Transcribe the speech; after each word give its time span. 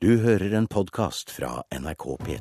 Du 0.00 0.12
hører 0.22 0.52
en 0.54 0.66
podkast 0.70 1.30
fra 1.34 1.64
NRK 1.74 2.04
P. 2.22 2.36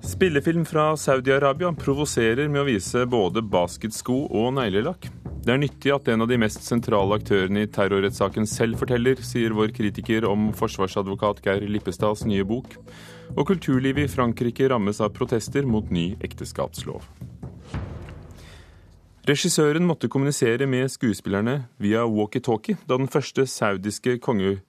Spillefilm 0.00 0.64
fra 0.64 0.94
Saudi-Arabia 0.96 1.74
provoserer 1.76 2.48
med 2.48 2.62
å 2.62 2.66
vise 2.70 3.04
både 3.04 3.44
basketsko 3.44 4.16
og 4.32 4.54
neglelakk. 4.56 5.10
Det 5.46 5.54
er 5.54 5.60
nyttig 5.62 5.92
at 5.94 6.08
en 6.10 6.24
av 6.24 6.26
de 6.26 6.40
mest 6.42 6.64
sentrale 6.66 7.20
aktørene 7.20 7.60
i 7.62 7.68
terrorrettssaken 7.70 8.48
selv 8.50 8.80
forteller, 8.80 9.20
sier 9.22 9.52
vår 9.54 9.70
kritiker 9.76 10.24
om 10.26 10.48
forsvarsadvokat 10.58 11.38
Geir 11.44 11.68
Lippestads 11.70 12.24
nye 12.26 12.42
bok. 12.42 12.74
Og 13.36 13.44
kulturlivet 13.52 14.08
i 14.08 14.10
Frankrike 14.10 14.66
rammes 14.72 14.98
av 14.98 15.14
protester 15.14 15.62
mot 15.62 15.86
ny 15.94 16.16
ekteskapslov. 16.26 17.06
Regissøren 19.26 19.82
måtte 19.82 20.06
kommunisere 20.06 20.68
med 20.70 20.86
skuespillerne 20.92 21.56
via 21.82 22.04
walkietalkie 22.06 22.76
da 22.86 22.94
den 23.00 23.08
første 23.10 23.42
konge, 24.22 24.60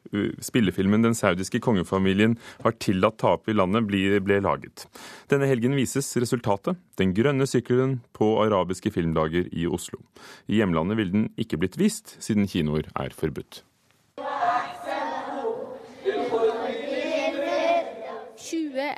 spillefilmen 0.42 1.04
Den 1.04 1.14
saudiske 1.14 1.60
kongefamilien 1.62 2.34
har 2.64 2.74
tillatt 2.82 3.20
tap 3.22 3.46
i 3.48 3.54
landet, 3.54 3.86
ble, 3.86 4.18
ble 4.20 4.40
laget. 4.42 4.88
Denne 5.30 5.46
helgen 5.46 5.76
vises 5.78 6.10
resultatet, 6.18 6.76
Den 6.98 7.14
grønne 7.14 7.46
sykkelen, 7.46 8.02
på 8.14 8.42
arabiske 8.42 8.90
filmdager 8.90 9.46
i 9.54 9.68
Oslo. 9.68 10.02
I 10.50 10.58
hjemlandet 10.58 10.98
vil 10.98 11.12
den 11.12 11.30
ikke 11.38 11.58
blitt 11.62 11.78
vist, 11.78 12.18
siden 12.18 12.48
kinoer 12.48 12.90
er 12.96 13.14
forbudt. 13.14 13.62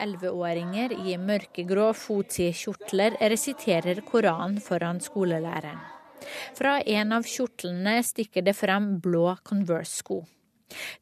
11-åringer 0.01 0.95
i 1.05 1.15
mørkegrå 1.21 1.91
fotsidekjortler 1.97 3.19
resiterer 3.31 4.01
Koranen 4.07 4.59
foran 4.63 5.01
skolelæreren. 5.03 5.79
Fra 6.57 6.79
en 6.81 7.15
av 7.15 7.27
kjortlene 7.27 7.99
stikker 8.05 8.45
det 8.45 8.55
frem 8.57 8.97
blå 9.03 9.31
Converse-sko. 9.45 10.21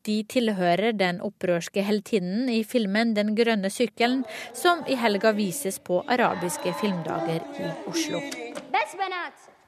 De 0.07 0.21
tilhører 0.29 0.95
den 0.97 1.21
opprørske 1.25 1.83
heltinnen 1.83 2.49
i 2.49 2.63
filmen 2.63 3.15
Den 3.17 3.35
grønne 3.35 3.71
sykkelen, 3.73 4.23
som 4.53 4.83
i 4.87 4.95
helga 4.99 5.33
vises 5.37 5.79
på 5.79 6.03
arabiske 6.07 6.73
filmdager 6.81 7.43
i 7.59 7.71
Oslo. 7.89 8.21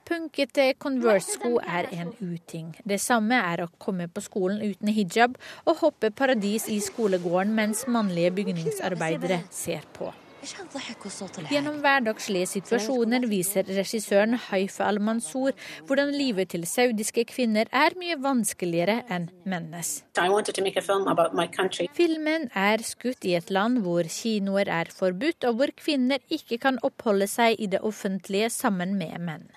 Punkete 0.10 0.74
Converse-sko 0.82 1.60
er 1.62 1.86
en 1.94 2.10
uting. 2.18 2.72
Det 2.82 2.98
samme 3.02 3.38
er 3.52 3.62
å 3.62 3.68
komme 3.78 4.08
på 4.10 4.24
skolen 4.26 4.64
uten 4.66 4.90
hijab 4.96 5.36
og 5.68 5.84
hoppe 5.84 6.10
paradis 6.10 6.66
i 6.74 6.80
skolegården 6.82 7.54
mens 7.54 7.86
mannlige 7.86 8.34
bygningsarbeidere 8.40 9.44
ser 9.54 9.86
på. 9.94 10.10
Gjennom 10.40 11.80
hverdagslige 11.84 12.48
situasjoner 12.48 13.26
viser 13.28 13.68
regissøren 13.68 14.38
Haifa 14.48 14.88
al-Mansour 14.88 15.56
hvordan 15.90 16.14
livet 16.16 16.54
til 16.54 16.64
saudiske 16.70 17.26
kvinner 17.28 17.68
er 17.76 17.96
mye 18.00 18.16
vanskeligere 18.24 19.02
enn 19.12 19.28
mennes. 19.44 19.92
Filmen 22.00 22.48
er 22.56 22.86
skutt 22.88 23.28
i 23.28 23.36
et 23.40 23.52
land 23.52 23.84
hvor 23.84 24.08
kinoer 24.08 24.72
er 24.80 24.94
forbudt, 24.96 25.44
og 25.50 25.60
hvor 25.60 25.76
kvinner 25.76 26.24
ikke 26.32 26.60
kan 26.64 26.80
oppholde 26.88 27.28
seg 27.28 27.60
i 27.60 27.68
det 27.68 27.84
offentlige 27.84 28.50
sammen 28.54 28.96
med 29.00 29.20
menn. 29.20 29.50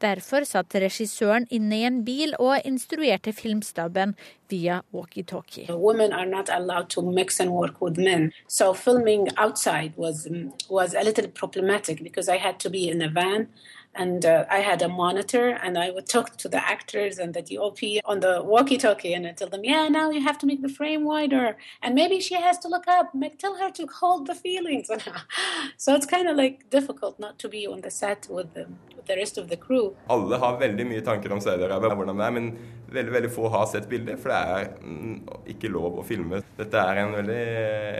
Derfor 0.00 0.46
satt 0.48 0.74
regissøren 0.74 1.46
inne 1.50 1.80
i 1.80 1.86
en 1.88 2.04
bil 2.04 2.34
og 2.38 2.60
instruerte 2.64 3.32
filmstaben 3.32 4.14
via 4.50 4.82
walkietalkie. 4.92 5.68
Women 5.70 6.12
are 6.12 6.26
not 6.26 6.48
allowed 6.48 6.90
to 6.90 7.02
mix 7.02 7.40
and 7.40 7.50
work 7.50 7.80
with 7.80 7.98
men. 7.98 8.32
So 8.48 8.72
filming 8.74 9.28
outside 9.36 9.92
was, 9.96 10.28
was 10.68 10.94
a 10.94 11.02
little 11.02 11.28
problematic 11.28 12.02
because 12.02 12.28
I 12.28 12.38
had 12.38 12.58
to 12.60 12.70
be 12.70 12.88
in 12.88 13.02
a 13.02 13.08
van 13.08 13.48
and 13.94 14.24
uh, 14.24 14.44
I 14.48 14.58
had 14.58 14.82
a 14.82 14.88
monitor 14.88 15.48
and 15.48 15.76
I 15.76 15.90
would 15.90 16.06
talk 16.06 16.36
to 16.38 16.48
the 16.48 16.64
actors 16.64 17.18
and 17.18 17.34
the 17.34 17.42
DOP 17.42 17.78
on 18.04 18.20
the 18.20 18.42
walkie-talkie 18.42 19.12
and 19.12 19.26
I 19.26 19.32
tell 19.32 19.48
them, 19.48 19.64
yeah, 19.64 19.88
now 19.88 20.10
you 20.10 20.20
have 20.22 20.38
to 20.38 20.46
make 20.46 20.62
the 20.62 20.68
frame 20.68 21.04
wider 21.04 21.56
and 21.82 21.94
maybe 21.94 22.20
she 22.20 22.34
has 22.34 22.58
to 22.58 22.68
look 22.68 22.86
up. 22.86 23.12
Tell 23.38 23.56
her 23.56 23.70
to 23.72 23.86
hold 23.86 24.26
the 24.26 24.34
feelings. 24.34 24.90
so 25.76 25.94
it's 25.94 26.06
kind 26.06 26.28
of 26.28 26.36
like 26.36 26.70
difficult 26.70 27.18
not 27.18 27.38
to 27.40 27.48
be 27.48 27.66
on 27.66 27.80
the 27.80 27.90
set 27.90 28.28
with 28.30 28.54
the, 28.54 28.68
with 29.00 29.08
the 29.08 29.16
rest 29.16 29.38
of 29.38 29.48
the 29.48 29.56
crew. 29.56 29.94
Alle 30.06 30.36
har 30.36 30.58
veldig 30.60 30.86
mye 30.86 31.02
tanker 31.04 31.32
om 31.32 31.40
Saudi-Arabia, 31.40 31.96
hvordan 31.96 32.20
det 32.20 32.26
er, 32.26 32.34
men 32.36 32.50
veldig, 32.90 33.12
veldig 33.16 33.32
få 33.32 33.48
har 33.52 33.66
sett 33.70 33.88
bildet, 33.90 34.20
for 34.20 34.32
det 34.32 34.38
er 34.54 34.70
mm, 34.84 35.18
ikke 35.54 35.72
lov 35.72 36.00
å 36.00 36.06
filme. 36.06 36.42
Dette 36.58 36.84
er 36.84 37.02
en 37.02 37.16
veldig, 37.16 37.42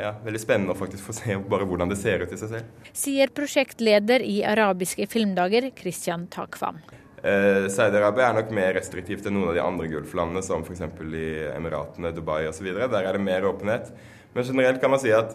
ja, 0.05 0.15
veldig 0.25 0.43
spennende 0.43 0.77
å 0.77 0.79
faktisk 0.79 1.09
få 1.09 1.17
se 1.17 1.37
bare 1.51 1.69
hvordan 1.69 1.93
det 1.93 1.99
ser 2.01 2.25
ut 2.25 2.33
i 2.35 2.41
seg 2.41 2.55
selv. 2.55 2.89
Sier 2.93 3.33
prosjektleder 3.35 4.25
i 4.27 4.41
arabiske 4.47 5.09
filmdager, 5.11 5.71
Christian 5.79 6.27
Takvam. 6.33 6.81
Eh, 7.21 7.67
Saudi-Arabia 7.73 8.31
er 8.31 8.39
nok 8.39 8.53
mer 8.57 8.75
restriktivt 8.79 9.29
enn 9.29 9.37
noen 9.37 9.53
av 9.53 9.59
de 9.59 9.65
andre 9.65 9.91
gulflandene, 9.93 10.45
som 10.45 10.65
f.eks. 10.65 10.85
i 11.13 11.29
Emiratene, 11.53 12.15
Dubai 12.17 12.43
osv. 12.49 12.73
Der 12.81 13.01
er 13.01 13.17
det 13.17 13.25
mer 13.25 13.49
åpenhet. 13.49 13.93
Men 14.35 14.47
generelt 14.47 14.81
kan 14.83 14.93
man 14.93 15.03
si 15.03 15.13
at 15.15 15.35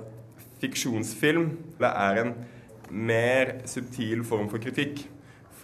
fiksjonsfilm 0.63 1.49
er 1.83 2.21
en 2.23 2.31
mer 2.89 3.59
subtil 3.69 4.23
form 4.25 4.47
for 4.49 4.61
kritikk. 4.63 5.03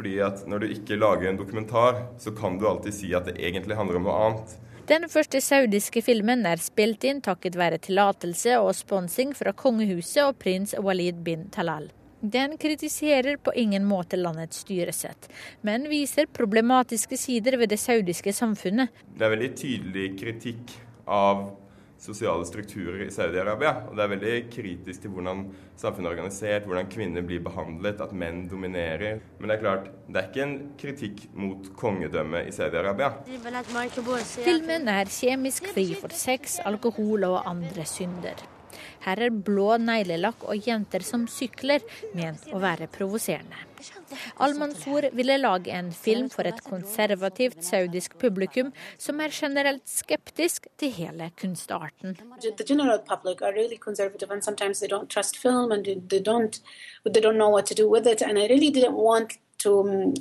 Fordi 0.01 0.15
at 0.25 0.47
når 0.49 0.63
du 0.63 0.71
ikke 0.73 0.95
lager 0.97 1.29
en 1.29 1.37
dokumentar, 1.37 1.99
så 2.17 2.31
kan 2.33 2.55
du 2.57 2.63
alltid 2.65 2.95
si 2.97 3.11
at 3.13 3.27
det 3.29 3.35
egentlig 3.37 3.75
handler 3.77 3.99
om 3.99 4.07
noe 4.07 4.15
annet. 4.17 4.55
Den 4.89 5.05
første 5.13 5.37
saudiske 5.45 6.01
filmen 6.01 6.41
er 6.49 6.57
spilt 6.57 7.05
inn 7.05 7.19
takket 7.21 7.53
være 7.53 7.77
tillatelse 7.85 8.55
og 8.63 8.73
sponsing 8.73 9.35
fra 9.37 9.53
kongehuset 9.53 10.23
og 10.23 10.39
prins 10.41 10.73
Walid 10.73 11.21
bin 11.21 11.45
Talal. 11.53 11.91
Den 12.17 12.57
kritiserer 12.57 13.37
på 13.37 13.53
ingen 13.53 13.85
måte 13.85 14.17
landets 14.17 14.63
styresett, 14.65 15.29
men 15.61 15.85
viser 15.93 16.25
problematiske 16.33 17.21
sider 17.21 17.59
ved 17.61 17.69
det 17.69 17.77
saudiske 17.85 18.33
samfunnet. 18.33 18.89
Det 19.05 19.27
er 19.27 19.35
veldig 19.35 19.53
tydelig 19.61 20.07
kritikk 20.17 20.79
av 21.05 21.45
sosiale 22.01 22.45
strukturer 22.49 23.05
i 23.05 23.11
Saudi-Arabia. 23.13 23.73
Og 23.89 23.97
det 23.97 24.03
er 24.03 24.13
veldig 24.15 24.35
kritisk 24.53 25.03
til 25.03 25.13
hvordan 25.13 25.43
samfunnet 25.79 26.09
er 26.09 26.15
organisert, 26.15 26.69
hvordan 26.69 26.89
kvinner 26.91 27.25
blir 27.25 27.43
behandlet, 27.45 28.01
at 28.01 28.13
menn 28.13 28.47
dominerer. 28.51 29.21
Men 29.39 29.51
det 29.51 29.57
er 29.57 29.63
klart, 29.65 29.91
det 30.07 30.21
er 30.21 30.31
ikke 30.31 30.47
en 30.47 30.55
kritikk 30.81 31.27
mot 31.37 31.69
kongedømmet 31.77 32.49
i 32.49 32.55
Saudi-Arabia. 32.55 33.13
Filmen 34.41 34.89
er 34.95 35.11
kjemisk 35.11 35.69
fri 35.75 35.91
for 35.99 36.13
sex, 36.15 36.57
alkohol 36.65 37.29
og 37.29 37.43
andre 37.49 37.85
synder. 37.85 38.41
Her 39.05 39.25
er 39.27 39.33
blå 39.33 39.75
neglelakk 39.81 40.45
og 40.47 40.67
jenter 40.67 41.03
som 41.05 41.27
sykler, 41.31 41.83
ment 42.17 42.47
å 42.51 42.61
være 42.61 42.89
provoserende. 42.91 43.67
Al-Mansour 44.37 45.09
ville 45.11 45.37
lage 45.37 45.71
en 45.73 45.91
film 45.91 46.29
for 46.29 46.47
et 46.47 46.59
konservativt 46.65 47.63
saudisk 47.65 48.17
publikum 48.21 48.71
som 49.01 49.21
er 49.23 49.33
generelt 49.33 49.87
skeptisk 49.89 50.67
til 50.81 50.93
hele 50.97 51.31
kunstarten. 51.39 52.17
To, 59.61 59.71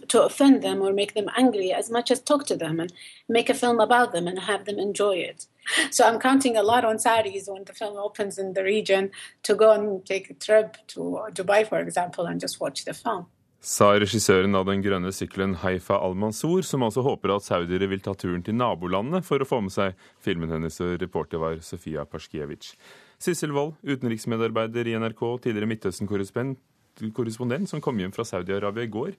to 0.07 0.23
offend 0.23 0.61
them 0.61 0.83
or 0.83 0.93
make 0.93 1.15
them 1.15 1.31
angry 1.35 1.73
as 1.73 1.91
much 1.91 2.11
as 2.11 2.21
talk 2.21 2.45
to 2.45 2.57
them 2.57 2.79
and 2.79 2.93
make 3.27 3.49
a 3.49 3.55
film 3.55 3.81
about 3.81 4.13
them 4.13 4.27
and 4.29 4.39
have 4.39 4.67
them 4.67 4.79
enjoy 4.79 5.17
it. 5.17 5.47
So 5.91 6.05
I'm 6.05 6.19
counting 6.19 6.57
a 6.57 6.63
lot 6.63 6.85
on 6.85 6.97
Saudis 6.99 7.49
when 7.49 7.65
the 7.65 7.73
film 7.73 7.97
opens 7.97 8.39
in 8.39 8.53
the 8.55 8.63
region 8.63 9.11
to 9.43 9.55
go 9.55 9.73
and 9.73 10.05
take 10.07 10.31
a 10.31 10.35
trip 10.35 10.77
to 10.89 11.01
Dubai, 11.33 11.67
for 11.67 11.79
example, 11.79 12.27
and 12.27 12.41
just 12.41 12.61
watch 12.61 12.85
the 12.85 12.95
film. 12.95 13.27
Sa 13.61 13.91
regissøren 13.93 14.57
av 14.57 14.65
Den 14.65 14.81
grønne 14.81 15.11
sykkelen 15.13 15.59
Haifa 15.61 15.99
al-Mansour, 16.01 16.63
som 16.65 16.81
altså 16.87 17.03
håper 17.05 17.35
at 17.35 17.45
saudiere 17.45 17.91
vil 17.91 18.01
ta 18.01 18.15
turen 18.17 18.41
til 18.43 18.57
nabolandene 18.57 19.21
for 19.21 19.37
å 19.37 19.45
få 19.49 19.61
med 19.61 19.73
seg 19.75 19.93
filmen 20.25 20.49
hennes. 20.55 20.81
og 20.81 20.97
Reporter 21.03 21.39
var 21.43 21.61
Sofia 21.61 22.07
Paskiewicz. 22.09 22.73
Sissel 23.21 23.53
Wold, 23.53 23.77
utenriksmedarbeider 23.85 24.89
i 24.89 24.97
NRK, 24.97 25.21
tidligere 25.45 25.69
Midtøsten-korrespondent, 25.75 27.69
som 27.69 27.85
kom 27.85 28.01
hjem 28.01 28.17
fra 28.17 28.25
Saudi-Arabia 28.25 28.89
i 28.89 28.95
går. 28.97 29.13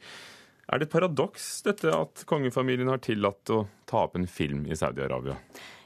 Er 0.74 0.80
det 0.80 0.88
et 0.88 0.96
paradoks 0.96 1.62
dette 1.68 1.94
at 1.94 2.26
kongefamilien 2.26 2.90
har 2.90 2.98
tillatt 3.04 3.46
å 3.54 3.68
ta 3.86 4.08
opp 4.08 4.18
en 4.18 4.26
film 4.26 4.66
i 4.66 4.74
Saudi-Arabia? 4.74 5.38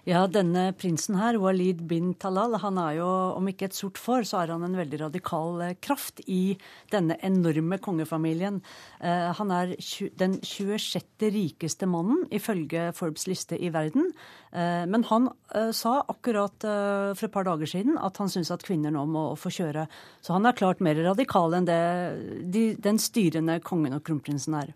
Ja, 0.06 0.28
denne 0.30 0.68
prinsen 0.78 1.16
her, 1.18 1.40
Walid 1.42 1.80
bin 1.90 2.12
Talal, 2.22 2.60
han 2.62 2.78
er 2.78 3.00
jo, 3.00 3.08
om 3.40 3.48
ikke 3.50 3.66
et 3.66 3.78
sort 3.78 3.98
får, 3.98 4.28
så 4.30 4.44
er 4.44 4.52
han 4.54 4.62
en 4.68 4.78
veldig 4.78 5.00
radikal 5.02 5.64
eh, 5.66 5.72
kraft 5.82 6.22
i 6.30 6.54
denne 6.94 7.18
enorme 7.26 7.80
kongefamilien. 7.82 8.60
Eh, 9.02 9.32
han 9.40 9.54
er 9.56 9.74
den 10.22 10.38
26. 10.46 11.26
rikeste 11.34 11.90
mannen 11.90 12.22
ifølge 12.30 12.92
Forbes 12.94 13.26
liste 13.26 13.58
i 13.58 13.74
verden. 13.74 14.12
Eh, 14.54 14.86
men 14.86 15.08
han 15.10 15.32
sa 15.74 15.96
akkurat 16.06 16.62
for 16.62 17.26
et 17.26 17.34
par 17.34 17.50
dager 17.50 17.74
siden 17.74 17.98
at 17.98 18.22
han 18.22 18.30
syns 18.30 18.54
at 18.54 18.64
kvinner 18.68 18.94
nå 18.94 19.08
må 19.10 19.28
få 19.42 19.50
kjøre. 19.58 19.90
Så 20.22 20.38
han 20.38 20.46
er 20.46 20.58
klart 20.58 20.86
mer 20.86 21.02
radikal 21.02 21.58
enn 21.58 21.66
det 21.66 21.82
den 22.78 23.02
styrende 23.02 23.58
kongen 23.66 23.98
og 23.98 24.06
kronprinsen 24.06 24.62
er. 24.62 24.74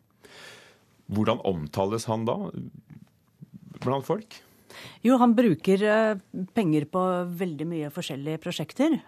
Hvordan 1.14 1.46
omtales 1.46 2.10
han 2.10 2.26
da 2.26 2.40
blant 3.78 4.10
folk? 4.10 4.42
Jo, 5.06 5.18
han 5.22 5.36
bruker 5.38 5.86
eh, 5.86 6.20
penger 6.58 6.88
på 6.92 7.06
veldig 7.40 7.70
mye 7.70 7.94
forskjellige 7.94 8.42
prosjekter. 8.44 9.00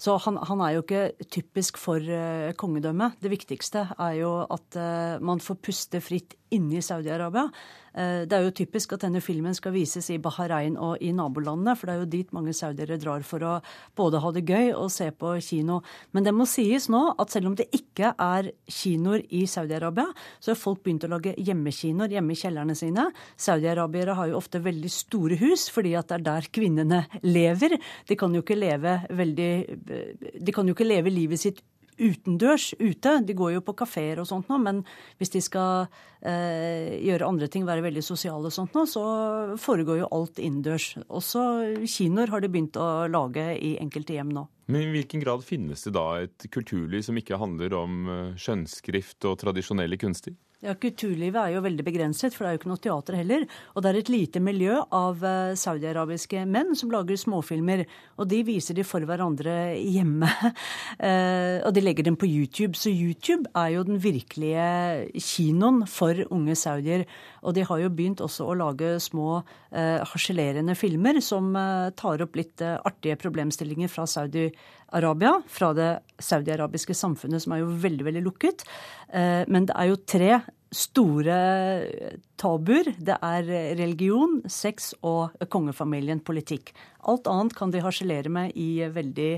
Eh, 0.00 0.04
Så 0.04 0.16
han, 0.16 0.36
han 0.36 0.60
er 0.60 0.74
jo 0.74 0.82
ikke 0.82 1.28
typisk 1.28 1.78
for 1.78 2.00
uh, 2.00 2.52
kongedømmet. 2.56 3.20
Det 3.20 3.30
viktigste 3.30 3.86
er 3.98 4.14
jo 4.22 4.46
at 4.48 4.76
uh, 4.76 5.20
man 5.20 5.40
får 5.40 5.60
puste 5.60 6.00
fritt 6.00 6.36
inne 6.50 6.80
i 6.80 6.82
Saudi-Arabia. 6.82 7.50
Uh, 7.94 8.24
det 8.24 8.32
er 8.32 8.46
jo 8.46 8.54
typisk 8.54 8.94
at 8.94 9.04
denne 9.04 9.20
filmen 9.20 9.54
skal 9.54 9.74
vises 9.74 10.08
i 10.10 10.18
Bahrain 10.18 10.78
og 10.78 10.96
i 11.04 11.12
nabolandene, 11.12 11.76
for 11.76 11.86
det 11.86 11.94
er 11.94 12.00
jo 12.00 12.08
dit 12.10 12.32
mange 12.32 12.54
saudiere 12.56 12.98
drar 12.98 13.22
for 13.22 13.44
å 13.44 13.52
både 13.94 14.22
ha 14.22 14.32
det 14.32 14.44
gøy 14.48 14.72
og 14.72 14.88
se 14.90 15.10
på 15.12 15.34
kino. 15.44 15.82
Men 16.12 16.24
det 16.24 16.34
må 16.34 16.46
sies 16.48 16.88
nå 16.88 17.02
at 17.20 17.30
selv 17.30 17.50
om 17.50 17.58
det 17.58 17.68
ikke 17.76 18.14
er 18.16 18.50
kinoer 18.66 19.26
i 19.28 19.44
Saudi-Arabia, 19.46 20.08
så 20.40 20.54
har 20.54 20.62
folk 20.62 20.82
begynt 20.82 21.04
å 21.06 21.12
lage 21.12 21.36
hjemmekinoer 21.36 22.16
hjemme 22.16 22.34
i 22.34 22.40
kjellerne 22.40 22.78
sine. 22.78 23.10
Saudi-arabiere 23.36 24.16
har 24.16 24.32
jo 24.32 24.40
ofte 24.40 24.64
veldig 24.64 24.90
store 24.90 25.38
hus, 25.44 25.68
fordi 25.70 25.94
at 26.00 26.08
det 26.08 26.18
er 26.18 26.26
der 26.32 26.50
kvinnene 26.50 27.04
lever. 27.22 27.76
De 28.08 28.18
kan 28.18 28.32
jo 28.34 28.42
ikke 28.42 28.58
leve 28.58 28.96
veldig 29.12 29.52
De 29.90 30.54
kan 30.54 30.68
jo 30.68 30.76
ikke 30.76 30.88
leve 30.88 31.12
livet 31.12 31.42
sitt 31.42 31.60
utendørs 32.00 32.72
ute. 32.80 33.12
De 33.26 33.36
går 33.36 33.54
jo 33.56 33.62
på 33.64 33.74
kafeer 33.82 34.20
og 34.22 34.28
sånt 34.28 34.48
nå, 34.50 34.58
men 34.62 34.82
hvis 35.20 35.32
de 35.34 35.42
skal 35.44 35.90
eh, 36.24 36.96
gjøre 37.04 37.28
andre 37.28 37.50
ting, 37.52 37.66
være 37.68 37.84
veldig 37.84 38.04
sosiale 38.04 38.48
og 38.48 38.54
sånt 38.54 38.76
nå, 38.76 38.86
så 38.88 39.04
foregår 39.60 40.02
jo 40.02 40.10
alt 40.16 40.40
innendørs. 40.40 40.94
Også 41.08 41.44
kinoer 41.84 42.32
har 42.32 42.44
de 42.44 42.52
begynt 42.52 42.78
å 42.80 43.06
lage 43.10 43.46
i 43.58 43.76
enkelte 43.82 44.16
hjem 44.16 44.32
nå. 44.36 44.46
Men 44.70 44.86
I 44.86 44.92
hvilken 44.94 45.22
grad 45.24 45.42
finnes 45.44 45.82
det 45.86 45.94
da 45.96 46.06
et 46.22 46.46
kulturliv 46.54 47.02
som 47.06 47.18
ikke 47.18 47.40
handler 47.40 47.74
om 47.78 48.00
eh, 48.06 48.38
skjønnskrift 48.40 49.28
og 49.28 49.40
tradisjonelle 49.44 50.00
kunster? 50.00 50.36
Ja, 50.60 50.74
Kulturlivet 50.76 51.40
er 51.40 51.54
jo 51.54 51.62
veldig 51.64 51.84
begrenset, 51.86 52.34
for 52.36 52.44
det 52.44 52.50
er 52.50 52.52
jo 52.52 52.58
ikke 52.60 52.68
noe 52.68 52.82
teater 52.84 53.14
heller. 53.16 53.46
Og 53.72 53.80
det 53.80 53.88
er 53.90 53.98
et 54.02 54.10
lite 54.12 54.42
miljø 54.44 54.74
av 54.92 55.22
uh, 55.24 55.54
saudiarabiske 55.56 56.42
menn 56.44 56.74
som 56.76 56.90
lager 56.92 57.16
småfilmer. 57.16 57.86
Og 58.20 58.28
de 58.28 58.42
viser 58.44 58.76
de 58.76 58.84
for 58.84 59.00
hverandre 59.08 59.54
hjemme. 59.80 60.28
uh, 60.28 61.56
og 61.66 61.72
de 61.72 61.84
legger 61.84 62.04
dem 62.10 62.18
på 62.20 62.28
YouTube. 62.28 62.76
Så 62.76 62.92
YouTube 62.92 63.48
er 63.56 63.70
jo 63.78 63.86
den 63.88 64.02
virkelige 64.04 64.66
kinoen 65.16 65.86
for 65.88 66.20
unge 66.28 66.58
saudier. 66.60 67.06
Og 67.40 67.56
de 67.56 67.64
har 67.64 67.80
jo 67.80 67.88
begynt 67.88 68.20
også 68.20 68.44
å 68.44 68.58
lage 68.60 68.98
små 69.00 69.38
uh, 69.40 69.98
harselerende 70.12 70.76
filmer 70.76 71.22
som 71.24 71.56
tar 71.96 72.20
opp 72.20 72.36
litt 72.36 72.60
artige 72.60 73.16
problemstillinger 73.24 73.88
fra 73.88 74.04
Saudi-Arabia. 74.04 74.52
Fra 74.90 75.72
det 75.76 75.90
saudiarabiske 76.20 76.94
samfunnet, 76.94 77.42
som 77.42 77.54
er 77.54 77.62
jo 77.62 77.74
veldig, 77.82 78.06
veldig 78.10 78.24
lukket. 78.24 78.64
Men 79.48 79.68
det 79.68 79.76
er 79.78 79.90
jo 79.90 80.00
tre 80.06 80.40
store 80.70 81.36
tabuer. 82.38 82.92
Det 82.98 83.16
er 83.26 83.48
religion, 83.78 84.38
sex 84.50 84.92
og 85.06 85.34
kongefamilien, 85.50 86.22
politikk. 86.22 86.72
Alt 87.10 87.26
annet 87.30 87.56
kan 87.58 87.72
de 87.74 87.82
harselere 87.82 88.30
med 88.32 88.54
i 88.58 88.84
veldig 88.92 89.30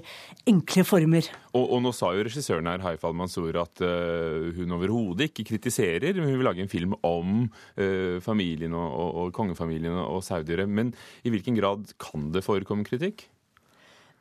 enkle 0.52 0.84
former. 0.87 1.28
Og, 1.54 1.64
og 1.64 1.82
nå 1.84 1.93
sa 1.96 2.12
jo 2.12 2.26
regissøren 2.28 2.69
her, 2.69 2.84
Haifa 2.84 3.08
al-Mansour, 3.08 3.56
at 3.62 3.84
uh, 3.84 4.52
hun 4.58 4.76
overhodet 4.76 5.31
ikke 5.31 5.49
kritiserer. 5.54 6.20
Hun 6.20 6.34
vil 6.34 6.46
lage 6.46 6.64
en 6.64 6.72
film 6.72 6.96
om 7.00 7.46
uh, 7.49 8.19
familien 8.25 8.76
og, 8.76 8.88
og, 8.93 9.20
og 9.25 9.37
kongefamilien 9.37 9.96
og 10.04 10.20
saudiere. 10.26 10.69
Men 10.69 10.93
i 11.25 11.32
hvilken 11.32 11.56
grad 11.58 11.94
kan 12.02 12.28
det 12.34 12.44
forekomme 12.44 12.87
kritikk? 12.88 13.28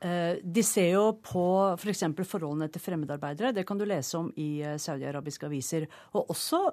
Eh, 0.01 0.39
de 0.41 0.63
ser 0.65 0.95
jo 0.95 1.03
på 1.21 1.43
f.eks. 1.77 2.01
For 2.17 2.29
forholdene 2.33 2.71
til 2.73 2.81
fremmedarbeidere. 2.81 3.53
Det 3.53 3.65
kan 3.69 3.77
du 3.77 3.85
lese 3.85 4.17
om 4.17 4.31
i 4.41 4.63
eh, 4.65 4.79
saudiarabiske 4.81 5.45
aviser. 5.45 5.85
Og 6.17 6.33
også 6.33 6.63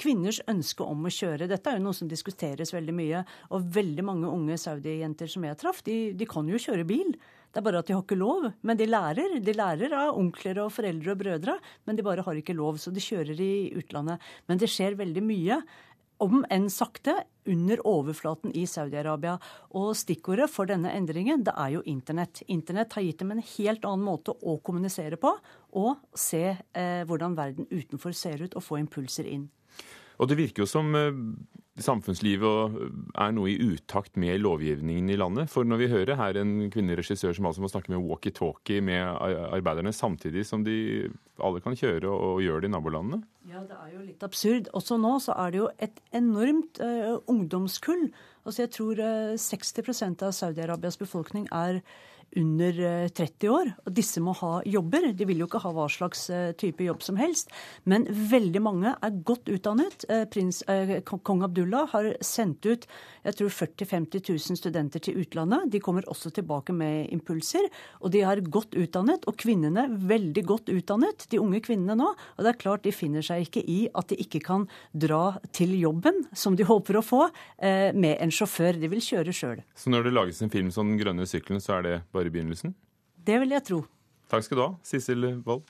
kvinners 0.00 0.40
ønske 0.48 0.86
om 0.88 1.04
å 1.04 1.12
kjøre. 1.12 1.50
Dette 1.50 1.70
er 1.70 1.78
jo 1.78 1.84
noe 1.84 1.96
som 1.96 2.08
diskuteres 2.08 2.72
veldig 2.72 2.96
mye. 2.96 3.22
Og 3.52 3.68
veldig 3.76 4.08
mange 4.08 4.32
unge 4.32 4.56
saudi-jenter 4.60 5.28
som 5.28 5.44
jeg 5.44 5.60
traff, 5.60 5.84
de, 5.84 5.98
de, 6.16 6.28
kan 6.30 6.48
jo 6.48 6.60
kjøre 6.60 6.88
bil. 6.88 7.12
Det 7.52 7.60
er 7.60 7.66
bare 7.68 7.84
at 7.84 7.90
de 7.90 7.94
har 7.94 8.04
ikke 8.06 8.18
lov. 8.18 8.48
Men 8.64 8.80
de 8.80 8.88
lærer. 8.88 9.36
De 9.44 9.56
lærer 9.60 9.92
av 10.00 10.16
onkler 10.16 10.64
og 10.64 10.72
foreldre 10.72 11.12
og 11.12 11.20
brødre, 11.20 11.58
men 11.84 11.98
de 11.98 12.08
bare 12.08 12.24
har 12.24 12.40
ikke 12.40 12.56
lov. 12.56 12.80
Så 12.80 12.94
de 12.94 13.04
kjører 13.04 13.36
i 13.36 13.54
utlandet. 13.76 14.32
Men 14.48 14.64
det 14.64 14.72
skjer 14.72 14.96
veldig 14.96 15.28
mye 15.28 15.60
om 16.22 16.44
enn 16.52 16.68
sakte, 16.70 17.16
under 17.44 17.80
overflaten 17.86 18.54
i 18.56 18.62
Saudi-Arabia. 18.68 19.34
Og 19.76 19.90
stikkordet 19.98 20.48
for 20.52 20.68
denne 20.70 20.92
endringen, 20.96 21.42
det 21.44 21.52
er 21.60 21.74
jo 21.74 21.82
internett. 21.90 22.40
Internett 22.48 22.96
har 22.96 23.04
gitt 23.04 23.20
dem 23.20 23.34
en 23.34 23.42
helt 23.44 23.84
annen 23.84 24.06
måte 24.06 24.32
å 24.32 24.56
kommunisere 24.64 25.18
på, 25.20 25.34
og 25.76 26.06
se 26.16 26.44
eh, 26.54 27.02
hvordan 27.08 27.36
verden 27.36 27.68
utenfor 27.70 28.16
ser 28.16 28.46
ut, 28.46 28.56
og 28.56 28.64
få 28.64 28.80
impulser 28.80 29.28
inn. 29.28 29.50
Og 30.16 30.30
det 30.30 30.38
virker 30.38 30.64
jo 30.64 30.70
som 30.70 30.94
eh, 30.96 31.10
samfunnslivet 31.82 32.76
er 33.18 33.32
noe 33.34 33.50
i 33.50 33.56
utakt 33.58 34.14
med 34.20 34.38
lovgivningen 34.44 35.10
i 35.10 35.18
landet. 35.18 35.50
For 35.50 35.66
når 35.66 35.80
vi 35.80 35.88
hører 35.90 36.18
her 36.20 36.38
en 36.38 36.70
kvinneregissør 36.70 37.34
som 37.34 37.48
altså 37.48 37.64
må 37.64 37.70
snakke 37.72 37.90
med 37.90 38.04
walkietalkie 38.06 38.84
med 38.84 39.02
arbeiderne 39.02 39.90
samtidig 39.94 40.46
som 40.46 40.62
de 40.66 41.08
alle 41.42 41.62
kan 41.64 41.74
kjøre 41.74 42.10
og 42.10 42.44
gjør 42.44 42.62
det 42.62 42.70
i 42.70 42.74
nabolandene? 42.76 43.24
Ja, 43.50 43.64
det 43.66 43.74
er 43.74 43.90
jo 43.90 44.04
litt 44.04 44.22
absurd. 44.26 44.70
Også 44.76 45.00
nå 45.02 45.16
så 45.24 45.34
er 45.34 45.50
det 45.50 45.62
jo 45.64 45.68
et 45.82 45.98
enormt 46.14 46.78
uh, 46.78 47.18
ungdomskull. 47.30 48.06
Altså 48.46 48.64
jeg 48.64 48.74
tror 48.78 49.02
uh, 49.02 49.34
60% 49.34 50.26
av 50.28 50.34
Saudi-Arabias 50.36 51.00
befolkning 51.00 51.50
er 51.50 51.82
under 52.36 53.08
30 53.08 53.46
eh, 53.46 53.52
år. 53.52 53.70
Og 53.86 53.94
disse 53.96 54.22
må 54.22 54.34
ha 54.40 54.58
jobber. 54.68 55.10
De 55.16 55.26
vil 55.28 55.42
jo 55.42 55.48
ikke 55.48 55.62
ha 55.64 55.72
hva 55.74 55.86
slags 55.92 56.26
eh, 56.32 56.52
type 56.58 56.84
jobb 56.84 57.02
som 57.04 57.18
helst. 57.20 57.52
Men 57.88 58.06
veldig 58.08 58.62
mange 58.64 58.94
er 58.94 59.18
godt 59.26 59.50
utdannet. 59.52 60.06
Eh, 60.08 60.24
prins, 60.30 60.62
Kong 61.04 61.44
Abdullah 61.46 61.90
har 61.94 62.14
sendt 62.24 62.66
ut 62.66 62.88
jeg 63.24 63.38
tror 63.38 63.52
40 63.56 63.88
50 63.88 64.22
000 64.28 64.58
studenter 64.60 65.00
til 65.00 65.16
utlandet. 65.22 65.70
De 65.72 65.80
kommer 65.80 66.04
også 66.12 66.28
tilbake 66.34 66.74
med 66.76 67.08
impulser. 67.14 67.70
Og 68.04 68.12
de 68.12 68.20
er 68.20 68.42
godt 68.44 68.76
utdannet, 68.76 69.24
og 69.24 69.38
kvinnene 69.40 69.86
veldig 70.04 70.44
godt 70.44 70.68
utdannet, 70.74 71.24
de 71.32 71.40
unge 71.40 71.62
kvinnene 71.64 71.96
nå. 71.96 72.10
Og 72.12 72.44
det 72.44 72.52
er 72.52 72.60
klart 72.60 72.84
de 72.84 72.92
finner 72.92 73.24
seg 73.24 73.46
ikke 73.46 73.62
i 73.64 73.78
at 73.96 74.12
de 74.12 74.18
ikke 74.20 74.42
kan 74.44 74.66
dra 74.92 75.38
til 75.56 75.72
jobben, 75.78 76.26
som 76.36 76.58
de 76.58 76.68
håper 76.68 77.00
å 77.00 77.04
få, 77.04 77.22
med 77.96 78.18
en 78.20 78.32
sjåfør. 78.34 78.76
De 78.80 78.90
vil 78.92 79.00
kjøre 79.04 79.32
sjøl. 79.34 79.62
Så 79.78 79.92
når 79.92 80.08
det 80.08 80.14
lages 80.14 80.42
en 80.44 80.52
film 80.52 80.70
som 80.74 80.84
Den 80.84 81.00
grønne 81.00 81.24
sykkelen, 81.24 81.62
så 81.64 81.78
er 81.78 81.86
det 81.86 81.94
bare 82.12 82.23
begynnelsen? 82.32 82.74
Det 83.24 83.40
vil 83.42 83.54
jeg 83.56 83.64
tro. 83.66 83.82
Takk 84.32 84.46
skal 84.46 84.58
du 84.58 84.62
ha, 84.64 84.72
Sissel 84.86 85.26
Wold. 85.44 85.64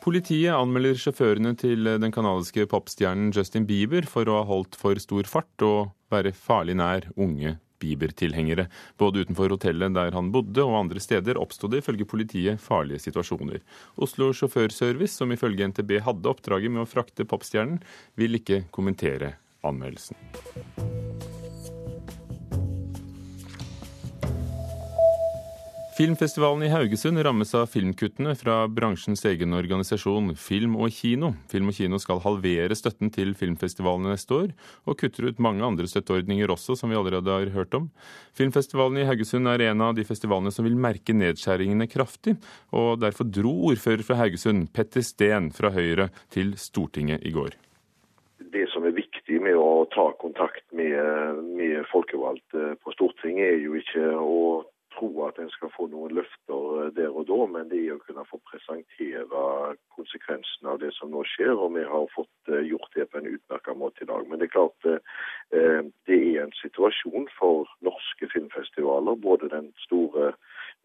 Politiet 0.00 0.56
anmelder 0.56 0.96
sjåførene 0.96 1.52
til 1.60 1.84
den 1.84 2.12
canadiske 2.14 2.64
popstjernen 2.70 3.34
Justin 3.36 3.66
Bieber 3.68 4.06
for 4.08 4.26
å 4.26 4.40
ha 4.40 4.46
holdt 4.48 4.78
for 4.80 4.98
stor 5.02 5.28
fart 5.28 5.66
og 5.66 5.92
være 6.10 6.32
farlig 6.34 6.78
nær 6.80 7.10
unge 7.20 7.58
Bieber-tilhengere. 7.80 8.68
Både 9.00 9.24
utenfor 9.24 9.56
hotellet 9.56 9.96
der 9.96 10.14
han 10.16 10.30
bodde 10.34 10.64
og 10.66 10.78
andre 10.84 11.02
steder 11.02 11.40
oppsto 11.40 11.70
det 11.70 11.82
ifølge 11.82 12.08
politiet 12.08 12.60
farlige 12.62 13.02
situasjoner. 13.08 13.60
Oslo 13.96 14.30
Sjåførservice, 14.36 15.16
som 15.16 15.32
ifølge 15.32 15.70
NTB 15.72 15.98
hadde 16.06 16.30
oppdraget 16.30 16.72
med 16.72 16.84
å 16.84 16.88
frakte 16.90 17.26
popstjernen, 17.28 17.80
vil 18.20 18.40
ikke 18.40 18.64
kommentere 18.74 19.36
anmeldelsen. 19.66 20.16
Filmfestivalen 25.96 26.62
i 26.62 26.68
Haugesund 26.68 27.18
rammes 27.18 27.50
av 27.54 27.66
filmkuttene 27.66 28.36
fra 28.38 28.68
bransjens 28.70 29.24
egen 29.26 29.52
organisasjon 29.58 30.30
Film 30.38 30.76
og 30.78 30.94
Kino. 30.94 31.32
Film 31.50 31.72
og 31.72 31.74
Kino 31.76 31.98
skal 31.98 32.22
halvere 32.22 32.76
støtten 32.78 33.10
til 33.10 33.34
filmfestivalene 33.36 34.12
neste 34.14 34.36
år, 34.36 34.54
og 34.86 34.96
kutter 35.02 35.26
ut 35.26 35.42
mange 35.42 35.66
andre 35.66 35.90
støtteordninger 35.90 36.54
også, 36.54 36.78
som 36.78 36.94
vi 36.94 36.98
allerede 37.00 37.34
har 37.34 37.50
hørt 37.56 37.74
om. 37.74 37.90
Filmfestivalen 38.38 39.02
i 39.02 39.08
Haugesund 39.10 39.50
er 39.50 39.66
en 39.66 39.82
av 39.82 39.98
de 39.98 40.06
festivalene 40.06 40.54
som 40.54 40.68
vil 40.68 40.78
merke 40.78 41.16
nedskjæringene 41.16 41.90
kraftig, 41.90 42.38
og 42.70 43.02
derfor 43.02 43.26
dro 43.26 43.56
ordfører 43.74 44.06
fra 44.06 44.22
Haugesund, 44.22 44.70
Petter 44.72 45.02
Steen 45.04 45.50
fra 45.50 45.74
Høyre, 45.74 46.12
til 46.30 46.54
Stortinget 46.54 47.26
i 47.26 47.34
går. 47.34 47.58
Det 48.54 48.68
som 48.70 48.86
er 48.86 48.94
viktig 48.94 49.42
med 49.42 49.58
å 49.58 49.88
ta 49.90 50.12
kontakt 50.22 50.64
med, 50.70 50.94
med 51.58 51.82
folkevalgte 51.90 52.76
på 52.78 52.94
Stortinget, 52.94 53.56
er 53.56 53.64
jo 53.66 53.76
ikke 53.82 54.14
å 54.16 54.36
tro 54.94 55.08
at 55.26 55.38
en 55.38 55.50
skal 55.54 55.70
få 55.74 55.86
noen 55.92 56.14
løfter 56.18 56.84
eh, 56.84 56.90
der 56.96 57.14
og 57.14 57.26
da, 57.30 57.38
men 57.54 57.68
det 57.70 57.80
er 57.82 57.96
å 57.96 58.02
kunne 58.04 58.24
få 58.28 58.40
presentere 58.50 59.44
konsekvensene 59.96 60.74
av 60.74 60.80
det 60.82 60.92
som 60.96 61.12
nå 61.12 61.24
skjer. 61.32 61.52
Og 61.54 61.74
vi 61.76 61.84
har 61.88 62.06
fått 62.14 62.52
eh, 62.52 62.66
gjort 62.70 62.96
det 62.96 63.08
på 63.10 63.20
en 63.20 63.30
utmerket 63.32 63.80
måte 63.80 64.04
i 64.04 64.10
dag. 64.10 64.26
Men 64.28 64.40
det 64.40 64.48
er 64.48 64.54
klart 64.56 64.88
eh, 64.90 65.82
det 66.10 66.18
er 66.18 66.44
en 66.44 66.56
situasjon 66.60 67.28
for 67.38 67.70
norske 67.86 68.30
filmfestivaler, 68.32 69.18
både 69.20 69.50
den 69.52 69.70
store 69.86 70.32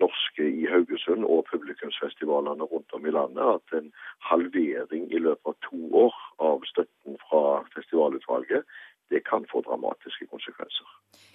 norske 0.04 0.44
i 0.44 0.66
Haugesund 0.68 1.24
og 1.24 1.46
publikumsfestivalene 1.52 2.68
rundt 2.68 2.96
om 2.98 3.06
i 3.08 3.14
landet, 3.16 3.60
at 3.60 3.78
en 3.80 3.92
halvering 4.28 5.08
i 5.14 5.22
løpet 5.22 5.54
av 5.54 5.60
to 5.70 5.82
år 6.06 6.18
av 6.44 6.66
støtten 6.68 7.20
fra 7.28 7.62
festivalutvalget 7.76 8.68
det 9.10 9.24
kan 9.30 9.46
få 9.52 9.62
dramatiske 9.62 10.28
konsekvenser. 10.28 10.88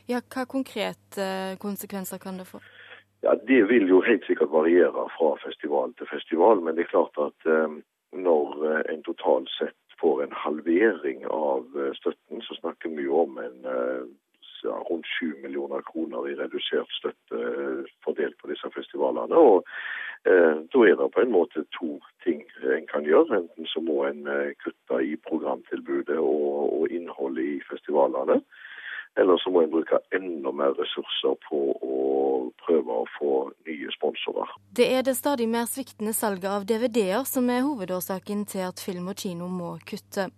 Ja, 0.09 0.21
Hva 0.35 0.45
konkrete 0.45 1.23
eh, 1.23 1.59
konsekvenser 1.59 2.19
kan 2.19 2.39
det 2.39 2.47
få? 2.49 2.61
Ja, 3.23 3.35
Det 3.35 3.61
vil 3.69 3.89
jo 3.89 4.01
helt 4.01 4.25
sikkert 4.27 4.53
variere 4.53 5.07
fra 5.17 5.37
festival 5.45 5.95
til 5.95 6.07
festival. 6.11 6.63
Men 6.65 6.77
det 6.77 6.85
er 6.85 6.95
klart 6.95 7.17
at 7.21 7.47
um, 7.47 7.83
når 8.13 8.49
en 8.93 9.03
totalt 9.03 9.51
sett 9.59 9.77
får 10.01 10.23
en 10.25 10.33
halvering 10.33 11.27
av 11.27 11.67
støtten, 12.01 12.41
så 12.41 12.57
snakker 12.63 12.89
vi 12.97 13.05
jo 13.05 13.21
om 13.27 13.39
en 13.39 13.59
ja, 14.65 14.77
rundt 14.91 15.07
7 15.21 15.35
millioner 15.43 15.83
kroner 15.91 16.29
i 16.29 16.37
redusert 16.39 16.93
støtte 16.99 17.41
fordelt 18.05 18.39
på 18.39 18.51
disse 18.53 18.71
festivalene. 18.75 19.37
og 19.37 19.67
eh, 20.25 20.57
Da 20.73 20.87
er 20.87 20.97
det 21.01 21.13
på 21.15 21.25
en 21.25 21.35
måte 21.35 21.65
to 21.79 21.99
ting 22.25 22.43
en 22.79 22.87
kan 22.87 23.05
gjøre. 23.05 23.43
Enten 23.43 23.67
så 23.67 23.81
må 23.81 24.05
en 24.09 24.27
kutte 24.65 25.05
i 25.05 25.17
programtilbudet 25.29 26.19
og, 26.19 26.81
og 26.81 26.91
innholdet 26.91 27.45
i 27.45 27.61
festivalene. 27.71 28.41
Eller 29.19 29.37
så 29.37 29.51
må 29.51 29.63
en 29.63 29.73
bruke 29.73 29.99
enda 30.15 30.53
mer 30.55 30.77
ressurser 30.79 31.35
på 31.49 31.61
å 31.83 31.97
prøve 32.63 33.01
å 33.03 33.07
få 33.19 33.33
nye 33.67 33.91
sponsorer. 33.95 34.53
Det 34.77 34.87
er 34.87 35.03
det 35.07 35.17
stadig 35.19 35.49
mer 35.51 35.67
sviktende 35.71 36.15
salget 36.15 36.51
av 36.51 36.67
DVD-er 36.69 37.27
som 37.29 37.51
er 37.51 37.65
hovedårsaken 37.67 38.47
til 38.53 38.69
at 38.69 38.83
film 38.83 39.11
og 39.11 39.19
kino 39.19 39.51
må 39.51 39.75
kutte. 39.87 40.31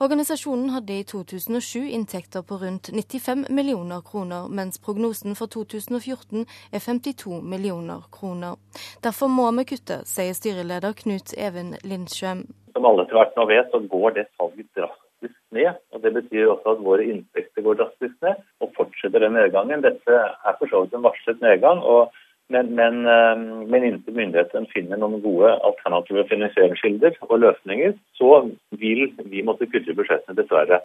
Organisasjonen 0.00 0.70
hadde 0.74 0.98
i 1.00 1.04
2007 1.04 1.88
inntekter 1.96 2.42
på 2.46 2.60
rundt 2.62 2.90
95 2.92 3.46
millioner 3.48 4.00
kroner, 4.06 4.48
mens 4.48 4.78
prognosen 4.78 5.36
for 5.38 5.50
2014 5.52 6.46
er 6.72 6.84
52 6.84 7.40
millioner 7.42 8.06
kroner. 8.12 8.56
Derfor 9.04 9.28
må 9.32 9.50
vi 9.58 9.66
kutte, 9.74 10.00
sier 10.06 10.34
styreleder 10.36 10.96
Knut 11.02 11.34
Even 11.36 11.76
Lindsjøm. 11.84 12.46
Som 12.74 12.86
alle 12.86 13.06
til 13.06 13.18
hvert 13.18 13.36
nå 13.36 13.46
vet, 13.50 13.70
så 13.72 13.82
går 13.92 14.16
det 14.16 14.26
salget 14.38 14.68
drastisk 14.78 15.38
ned. 15.56 15.74
og 15.92 16.02
Det 16.02 16.12
betyr 16.14 16.52
også 16.54 16.74
at 16.76 16.84
våre 16.86 17.06
inntekter 17.12 17.66
går 17.66 17.78
drastisk 17.82 18.16
ned. 18.22 18.42
Og 18.62 18.72
fortsetter 18.76 19.24
den 19.24 19.34
nedgangen. 19.38 19.82
Dette 19.82 20.18
er 20.22 20.58
for 20.58 20.70
så 20.70 20.84
vidt 20.84 20.94
en 20.94 21.06
varslet 21.08 21.40
nedgang. 21.42 21.82
og 21.82 22.12
men, 22.50 22.72
men, 22.78 23.02
men 23.70 23.86
inntil 23.86 24.16
myndighetene 24.16 24.70
finner 24.74 25.00
noen 25.00 25.22
gode 25.24 25.52
alternative 25.66 26.26
finansieringskilder 26.32 27.20
og 27.28 27.38
løsninger, 27.44 27.94
så 28.18 28.42
vil 28.82 29.06
vi 29.30 29.44
måtte 29.46 29.70
kutte 29.70 29.94
i 29.94 29.96
budsjettene, 29.96 30.36
dessverre. 30.38 30.82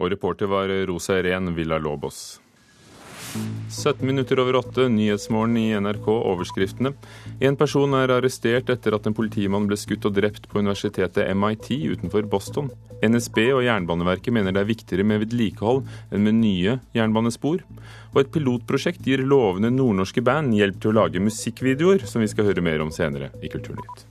Og 0.00 0.12
reporter 0.12 0.48
var 0.48 0.72
Rosa 0.88 1.18
Irén 1.20 1.52
Villa 1.56 1.80
Lobos. 1.80 2.40
17 3.70 4.06
minutter 4.06 4.40
over 4.42 4.56
åtte, 4.58 4.88
Nyhetsmorgen 4.90 5.56
i 5.56 5.68
NRK, 5.78 6.06
overskriftene. 6.08 6.92
En 7.40 7.56
person 7.56 7.94
er 7.94 8.10
arrestert 8.10 8.72
etter 8.72 8.96
at 8.96 9.06
en 9.06 9.14
politimann 9.14 9.68
ble 9.70 9.78
skutt 9.78 10.08
og 10.08 10.16
drept 10.16 10.48
på 10.50 10.58
universitetet 10.58 11.30
MIT 11.38 11.68
utenfor 11.92 12.26
Boston. 12.32 12.72
NSB 13.06 13.38
og 13.54 13.62
Jernbaneverket 13.64 14.34
mener 14.34 14.52
det 14.52 14.64
er 14.64 14.72
viktigere 14.72 15.06
med 15.06 15.22
vedlikehold 15.22 15.84
enn 16.10 16.26
med 16.26 16.40
nye 16.40 16.78
jernbanespor. 16.96 17.62
Og 18.10 18.24
et 18.24 18.30
pilotprosjekt 18.34 19.04
gir 19.06 19.22
lovende 19.22 19.70
nordnorske 19.70 20.22
band 20.26 20.54
hjelp 20.56 20.80
til 20.82 20.90
å 20.90 20.96
lage 21.04 21.22
musikkvideoer, 21.22 22.06
som 22.10 22.24
vi 22.24 22.30
skal 22.30 22.48
høre 22.48 22.64
mer 22.64 22.82
om 22.82 22.90
senere 22.94 23.30
i 23.38 23.50
Kulturnytt. 23.52 24.06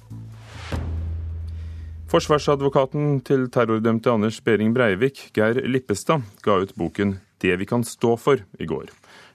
Forsvarsadvokaten 2.10 3.20
til 3.22 3.44
terrordømte 3.54 4.10
Anders 4.10 4.40
Behring 4.42 4.72
Breivik, 4.74 5.28
Geir 5.36 5.60
Lippestad, 5.68 6.24
ga 6.42 6.56
ut 6.64 6.74
boken 6.76 7.20
'Det 7.40 7.60
vi 7.60 7.66
kan 7.66 7.84
stå 7.84 8.18
for' 8.18 8.42
i 8.60 8.66
går. 8.66 8.90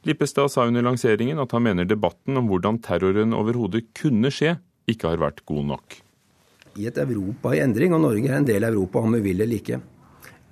Lippestad 0.05 0.51
sa 0.51 0.67
under 0.67 0.83
lanseringen 0.83 1.39
at 1.39 1.53
han 1.53 1.63
mener 1.63 1.85
debatten 1.85 2.37
om 2.37 2.49
hvordan 2.49 2.83
terroren 2.83 3.33
overhodet 3.33 3.95
kunne 3.95 4.29
skje, 4.29 4.59
ikke 4.89 5.09
har 5.09 5.17
vært 5.17 5.45
god 5.47 5.65
nok. 5.65 5.97
I 6.77 6.87
et 6.87 6.99
Europa 6.99 7.55
i 7.55 7.61
endring, 7.61 7.95
og 7.95 8.01
Norge 8.01 8.29
er 8.29 8.37
en 8.37 8.45
del 8.45 8.65
av 8.65 8.75
Europa 8.75 8.99
om 8.99 9.13
vi 9.13 9.21
vil 9.21 9.41
eller 9.41 9.57
ikke, 9.57 9.81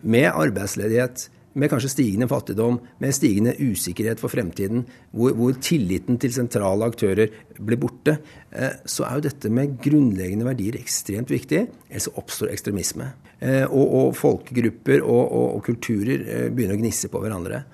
med 0.03 0.33
arbeidsledighet, 0.33 1.29
med 1.59 1.71
kanskje 1.73 1.91
stigende 1.93 2.29
fattigdom, 2.31 2.79
med 3.03 3.15
stigende 3.15 3.55
usikkerhet 3.61 4.21
for 4.23 4.33
fremtiden, 4.33 4.87
hvor, 5.13 5.35
hvor 5.37 5.57
tilliten 5.63 6.19
til 6.21 6.33
sentrale 6.35 6.89
aktører 6.89 7.33
blir 7.59 7.81
borte, 7.81 8.17
eh, 8.51 8.79
så 8.89 9.07
er 9.09 9.19
jo 9.19 9.27
dette 9.29 9.53
med 9.53 9.77
grunnleggende 9.83 10.49
verdier 10.49 10.79
ekstremt 10.81 11.33
viktig. 11.33 11.67
Ellers 11.91 12.11
oppstår 12.15 12.53
ekstremisme. 12.55 13.13
Eh, 13.43 13.65
og, 13.67 13.97
og 13.99 14.13
folkegrupper 14.19 15.03
og, 15.03 15.25
og, 15.25 15.49
og, 15.57 15.65
kulturer 15.67 16.23
eh, 16.23 16.47
begynner 16.53 16.79
å 16.79 16.83
gnisse 16.83 17.11
på 17.13 17.23
hverandre. 17.23 17.65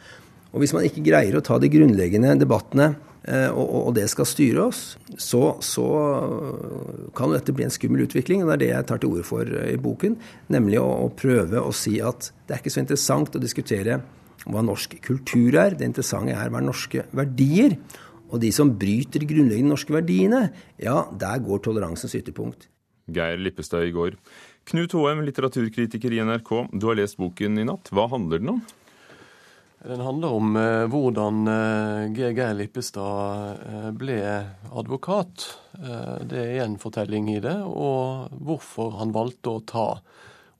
Og 0.53 0.63
hvis 0.63 0.73
man 0.75 0.87
ikke 0.89 1.05
greier 1.05 1.37
å 1.37 1.45
ta 1.45 1.59
de 1.61 1.71
grunnleggende 1.71 2.35
debattene, 2.41 2.95
og, 3.27 3.91
det 3.97 4.07
skal 4.09 4.29
styre 4.29 4.63
oss, 4.71 4.83
så, 5.21 5.59
så 5.65 5.87
kan 7.17 7.35
dette 7.35 7.53
bli 7.53 7.67
en 7.67 7.75
skummel 7.75 8.07
utvikling. 8.07 8.45
og 8.45 8.49
Det 8.49 8.55
er 8.55 8.63
det 8.63 8.71
jeg 8.71 8.89
tar 8.89 9.03
til 9.03 9.13
orde 9.13 9.27
for 9.27 9.45
i 9.45 9.77
boken. 9.81 10.17
Nemlig 10.55 10.79
å, 10.81 10.87
å 11.05 11.11
prøve 11.13 11.61
å 11.61 11.75
si 11.77 11.99
at 12.01 12.31
det 12.47 12.57
er 12.57 12.63
ikke 12.63 12.73
så 12.73 12.85
interessant 12.85 13.37
å 13.37 13.43
diskutere 13.43 14.01
hva 14.49 14.63
norsk 14.65 14.97
kultur 15.05 15.59
er. 15.61 15.77
Det 15.77 15.89
interessante 15.89 16.37
er 16.37 16.53
hva 16.53 16.63
norske 16.65 17.05
verdier. 17.17 17.77
Og 18.29 18.43
de 18.43 18.51
som 18.55 18.71
bryter 18.77 19.23
de 19.23 19.29
grunnleggende 19.29 19.73
norske 19.73 19.95
verdiene, 19.95 20.49
ja, 20.81 21.03
der 21.21 21.41
går 21.45 21.63
toleransens 21.65 22.17
ytterpunkt. 22.19 22.69
Geir 23.09 23.41
Lippestad 23.41 23.89
i 23.89 23.95
går. 23.95 24.19
Knut 24.69 24.93
Hoem, 24.93 25.23
litteraturkritiker 25.25 26.13
i 26.13 26.21
NRK. 26.29 26.51
Du 26.77 26.91
har 26.91 26.99
lest 26.99 27.17
boken 27.21 27.57
i 27.61 27.65
natt. 27.69 27.89
Hva 27.95 28.05
handler 28.13 28.43
den 28.43 28.59
om? 28.59 28.61
Den 29.87 30.01
handler 30.01 30.29
om 30.35 30.57
eh, 30.57 30.85
hvordan 30.91 31.45
eh, 31.49 32.13
Geir 32.17 32.55
Lippestad 32.59 33.61
eh, 33.63 33.91
ble 33.95 34.19
advokat. 34.75 35.45
Eh, 35.79 36.25
det 36.27 36.43
er 36.43 36.65
en 36.65 36.75
fortelling 36.83 37.29
i 37.31 37.39
det. 37.45 37.55
Og 37.63 38.35
hvorfor 38.43 38.97
han 38.99 39.15
valgte 39.15 39.55
å 39.55 39.63
ta 39.63 39.87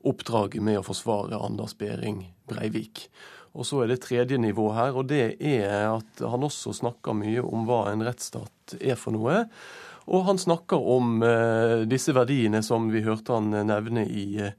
oppdraget 0.07 0.63
med 0.63 0.79
å 0.79 0.85
forsvare 0.87 1.41
Anders 1.43 1.75
Behring 1.75 2.23
Breivik. 2.47 3.09
Og 3.59 3.67
så 3.67 3.83
er 3.83 3.91
det 3.91 4.01
tredje 4.05 4.39
nivå 4.39 4.69
her, 4.77 4.95
og 4.95 5.09
det 5.09 5.35
er 5.35 5.89
at 5.89 6.21
han 6.23 6.45
også 6.45 6.71
snakker 6.77 7.17
mye 7.17 7.43
om 7.43 7.65
hva 7.67 7.89
en 7.91 8.05
rettsstat 8.05 8.77
er 8.79 8.95
for 8.95 9.17
noe. 9.17 9.43
Og 10.09 10.27
han 10.29 10.39
snakker 10.41 10.79
om 10.95 11.19
eh, 11.25 11.81
disse 11.89 12.15
verdiene 12.15 12.63
som 12.65 12.87
vi 12.93 13.03
hørte 13.03 13.35
han 13.35 13.51
nevne 13.67 14.07
i 14.07 14.29
eh, 14.47 14.55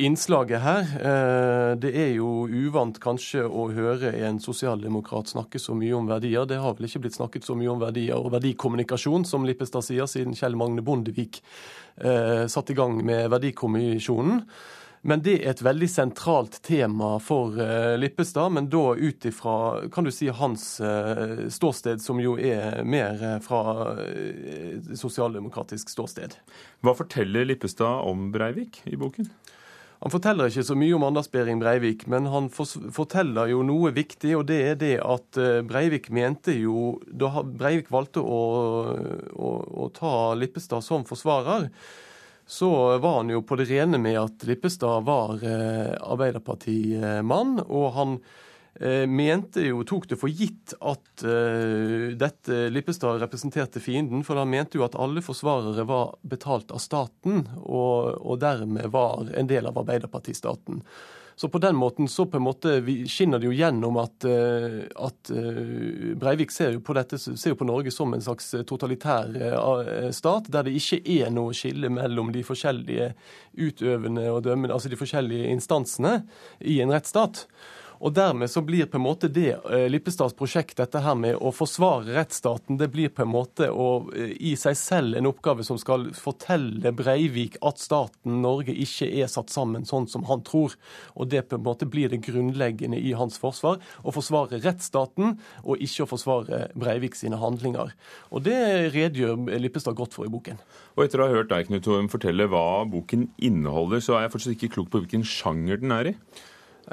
innslaget 0.00 0.60
her. 0.64 0.80
Eh, 0.80 1.76
det 1.76 1.90
er 1.92 2.14
jo 2.14 2.46
uvant 2.48 2.96
kanskje 3.02 3.44
å 3.44 3.68
høre 3.74 4.14
en 4.24 4.40
sosialdemokrat 4.40 5.30
snakke 5.30 5.60
så 5.60 5.76
mye 5.76 5.92
om 5.96 6.08
verdier. 6.08 6.48
Det 6.48 6.58
har 6.62 6.74
vel 6.78 6.88
ikke 6.88 7.04
blitt 7.04 7.18
snakket 7.18 7.46
så 7.46 7.56
mye 7.58 7.70
om 7.72 7.82
verdier 7.82 8.16
og 8.16 8.32
verdikommunikasjon, 8.34 9.26
som 9.28 9.44
Lippestad 9.48 9.84
sier, 9.86 10.08
siden 10.10 10.36
Kjell 10.38 10.58
Magne 10.58 10.84
Bondevik 10.86 11.42
satt 12.00 12.48
satte 12.48 12.72
i 12.72 12.76
gang 12.78 12.94
med 13.04 13.26
Verdikommisjonen. 13.28 14.38
Men 15.02 15.20
det 15.24 15.34
er 15.42 15.50
et 15.52 15.62
veldig 15.64 15.88
sentralt 15.90 16.58
tema 16.64 17.10
for 17.20 17.56
uh, 17.60 17.96
Lippestad, 18.00 18.54
men 18.56 18.70
da 18.72 18.94
ut 18.96 19.26
ifra 19.28 19.88
kan 19.92 20.06
du 20.06 20.12
si, 20.14 20.30
hans 20.32 20.64
ståsted, 21.52 22.00
som 22.00 22.20
jo 22.20 22.38
er 22.40 22.80
mer 22.84 23.40
fra 23.44 23.96
sosialdemokratisk 24.96 25.92
ståsted. 25.92 26.36
Hva 26.80 26.96
forteller 26.96 27.48
Lippestad 27.48 28.08
om 28.08 28.30
Breivik 28.32 28.80
i 28.88 28.96
boken? 29.00 29.28
Han 30.00 30.12
forteller 30.12 30.48
ikke 30.48 30.64
så 30.64 30.74
mye 30.80 30.96
om 30.96 31.04
Anders 31.04 31.28
Behring 31.28 31.58
Breivik, 31.60 32.06
men 32.08 32.28
han 32.32 32.46
forteller 32.50 33.50
jo 33.52 33.60
noe 33.68 33.90
viktig, 33.92 34.32
og 34.38 34.46
det 34.48 34.60
er 34.70 34.78
det 34.80 34.94
at 35.04 35.40
Breivik 35.68 36.08
mente 36.08 36.54
jo 36.56 36.94
Da 37.04 37.42
Breivik 37.44 37.90
valgte 37.92 38.22
å, 38.24 38.38
å, 39.36 39.50
å 39.84 39.90
ta 39.92 40.14
Lippestad 40.40 40.86
som 40.86 41.04
forsvarer, 41.04 41.68
så 42.50 42.98
var 42.98 43.20
han 43.20 43.30
jo 43.30 43.44
på 43.46 43.60
det 43.60 43.68
rene 43.70 43.98
med 44.02 44.16
at 44.18 44.42
Lippestad 44.48 45.04
var 45.06 45.38
eh, 45.46 45.92
Arbeiderpartimann. 46.02 47.60
Og 47.62 47.92
han 47.94 48.16
eh, 48.18 48.49
mente 49.10 49.64
jo, 49.66 49.82
tok 49.84 50.06
det 50.08 50.16
for 50.20 50.30
gitt 50.32 50.72
at 50.78 51.24
uh, 51.26 52.12
dette 52.16 52.60
Lippestad 52.70 53.18
representerte 53.20 53.82
fienden. 53.82 54.22
For 54.24 54.38
han 54.40 54.50
mente 54.52 54.78
jo 54.78 54.86
at 54.86 54.96
alle 54.96 55.24
forsvarere 55.24 55.84
var 55.88 56.14
betalt 56.22 56.70
av 56.72 56.80
staten, 56.80 57.42
og, 57.60 58.14
og 58.22 58.38
dermed 58.40 58.92
var 58.94 59.32
en 59.36 59.50
del 59.50 59.68
av 59.68 59.82
Arbeiderpartistaten. 59.82 60.84
Så 61.40 61.48
på 61.48 61.58
den 61.58 61.76
måten 61.76 62.08
så 62.08 62.26
på 62.26 62.36
en 62.36 62.42
måte 62.44 62.74
skinner 63.08 63.40
det 63.40 63.46
jo 63.48 63.54
gjennom 63.56 63.96
at, 63.96 64.26
eh, 64.28 64.82
at 65.00 65.30
eh, 65.32 66.10
Breivik 66.20 66.52
ser 66.52 66.74
jo, 66.74 66.82
dette, 66.92 67.16
ser 67.16 67.54
jo 67.54 67.56
på 67.56 67.64
Norge 67.64 67.88
som 67.94 68.12
en 68.12 68.20
slags 68.20 68.50
totalitær 68.68 69.32
eh, 69.40 70.10
stat, 70.12 70.50
der 70.52 70.66
det 70.68 70.74
ikke 70.76 71.00
er 71.14 71.32
noe 71.32 71.56
skille 71.56 71.88
mellom 71.96 72.28
de 72.34 72.44
forskjellige 72.44 73.14
utøvende 73.56 74.26
og 74.28 74.42
dømmende, 74.44 74.76
altså 74.76 74.92
de 74.92 75.00
forskjellige 75.00 75.48
instansene 75.54 76.18
i 76.60 76.76
en 76.84 76.92
rettsstat. 76.92 77.46
Og 78.00 78.14
dermed 78.16 78.48
så 78.48 78.62
blir 78.64 78.88
på 78.88 78.96
en 78.96 79.04
måte 79.04 79.28
det 79.28 79.50
eh, 79.58 79.86
Lippestads 79.92 80.32
prosjekt, 80.36 80.78
dette 80.80 81.02
her 81.04 81.16
med 81.20 81.36
å 81.36 81.52
forsvare 81.52 82.14
rettsstaten, 82.16 82.78
det 82.80 82.88
blir 82.94 83.12
på 83.12 83.26
en 83.26 83.32
måte 83.32 83.68
å, 83.68 83.88
eh, 84.16 84.32
i 84.40 84.54
seg 84.56 84.78
selv 84.78 85.18
en 85.18 85.28
oppgave 85.28 85.66
som 85.66 85.76
skal 85.80 86.08
fortelle 86.16 86.94
Breivik 86.96 87.58
at 87.66 87.82
staten 87.82 88.40
Norge 88.40 88.72
ikke 88.72 89.10
er 89.20 89.28
satt 89.28 89.52
sammen 89.52 89.84
sånn 89.88 90.08
som 90.08 90.24
han 90.30 90.40
tror. 90.46 90.78
Og 91.12 91.28
det 91.32 91.44
på 91.50 91.58
en 91.58 91.66
måte 91.66 91.88
blir 91.90 92.08
det 92.12 92.22
grunnleggende 92.24 92.96
i 92.96 93.12
hans 93.18 93.36
forsvar. 93.40 93.82
Å 94.00 94.14
forsvare 94.16 94.62
rettsstaten, 94.64 95.36
og 95.64 95.84
ikke 95.84 96.06
å 96.06 96.10
forsvare 96.14 96.62
Breivik 96.80 97.18
sine 97.18 97.40
handlinger. 97.40 97.92
Og 98.32 98.46
det 98.48 98.60
redegjør 98.94 99.44
Lippestad 99.60 99.98
godt 99.98 100.16
for 100.16 100.24
i 100.24 100.32
boken. 100.32 100.62
Og 100.96 101.04
etter 101.04 101.20
å 101.20 101.28
ha 101.28 101.36
hørt 101.36 101.52
deg, 101.52 101.68
Knut 101.68 101.90
Hoem, 101.90 102.08
fortelle 102.12 102.48
hva 102.48 102.86
boken 102.88 103.28
inneholder, 103.36 104.00
så 104.00 104.16
er 104.16 104.24
jeg 104.24 104.34
fortsatt 104.38 104.56
ikke 104.56 104.72
klok 104.78 104.88
på 104.94 105.04
hvilken 105.04 105.26
sjanger 105.26 105.84
den 105.84 105.92
er 105.92 106.12
i? 106.14 106.16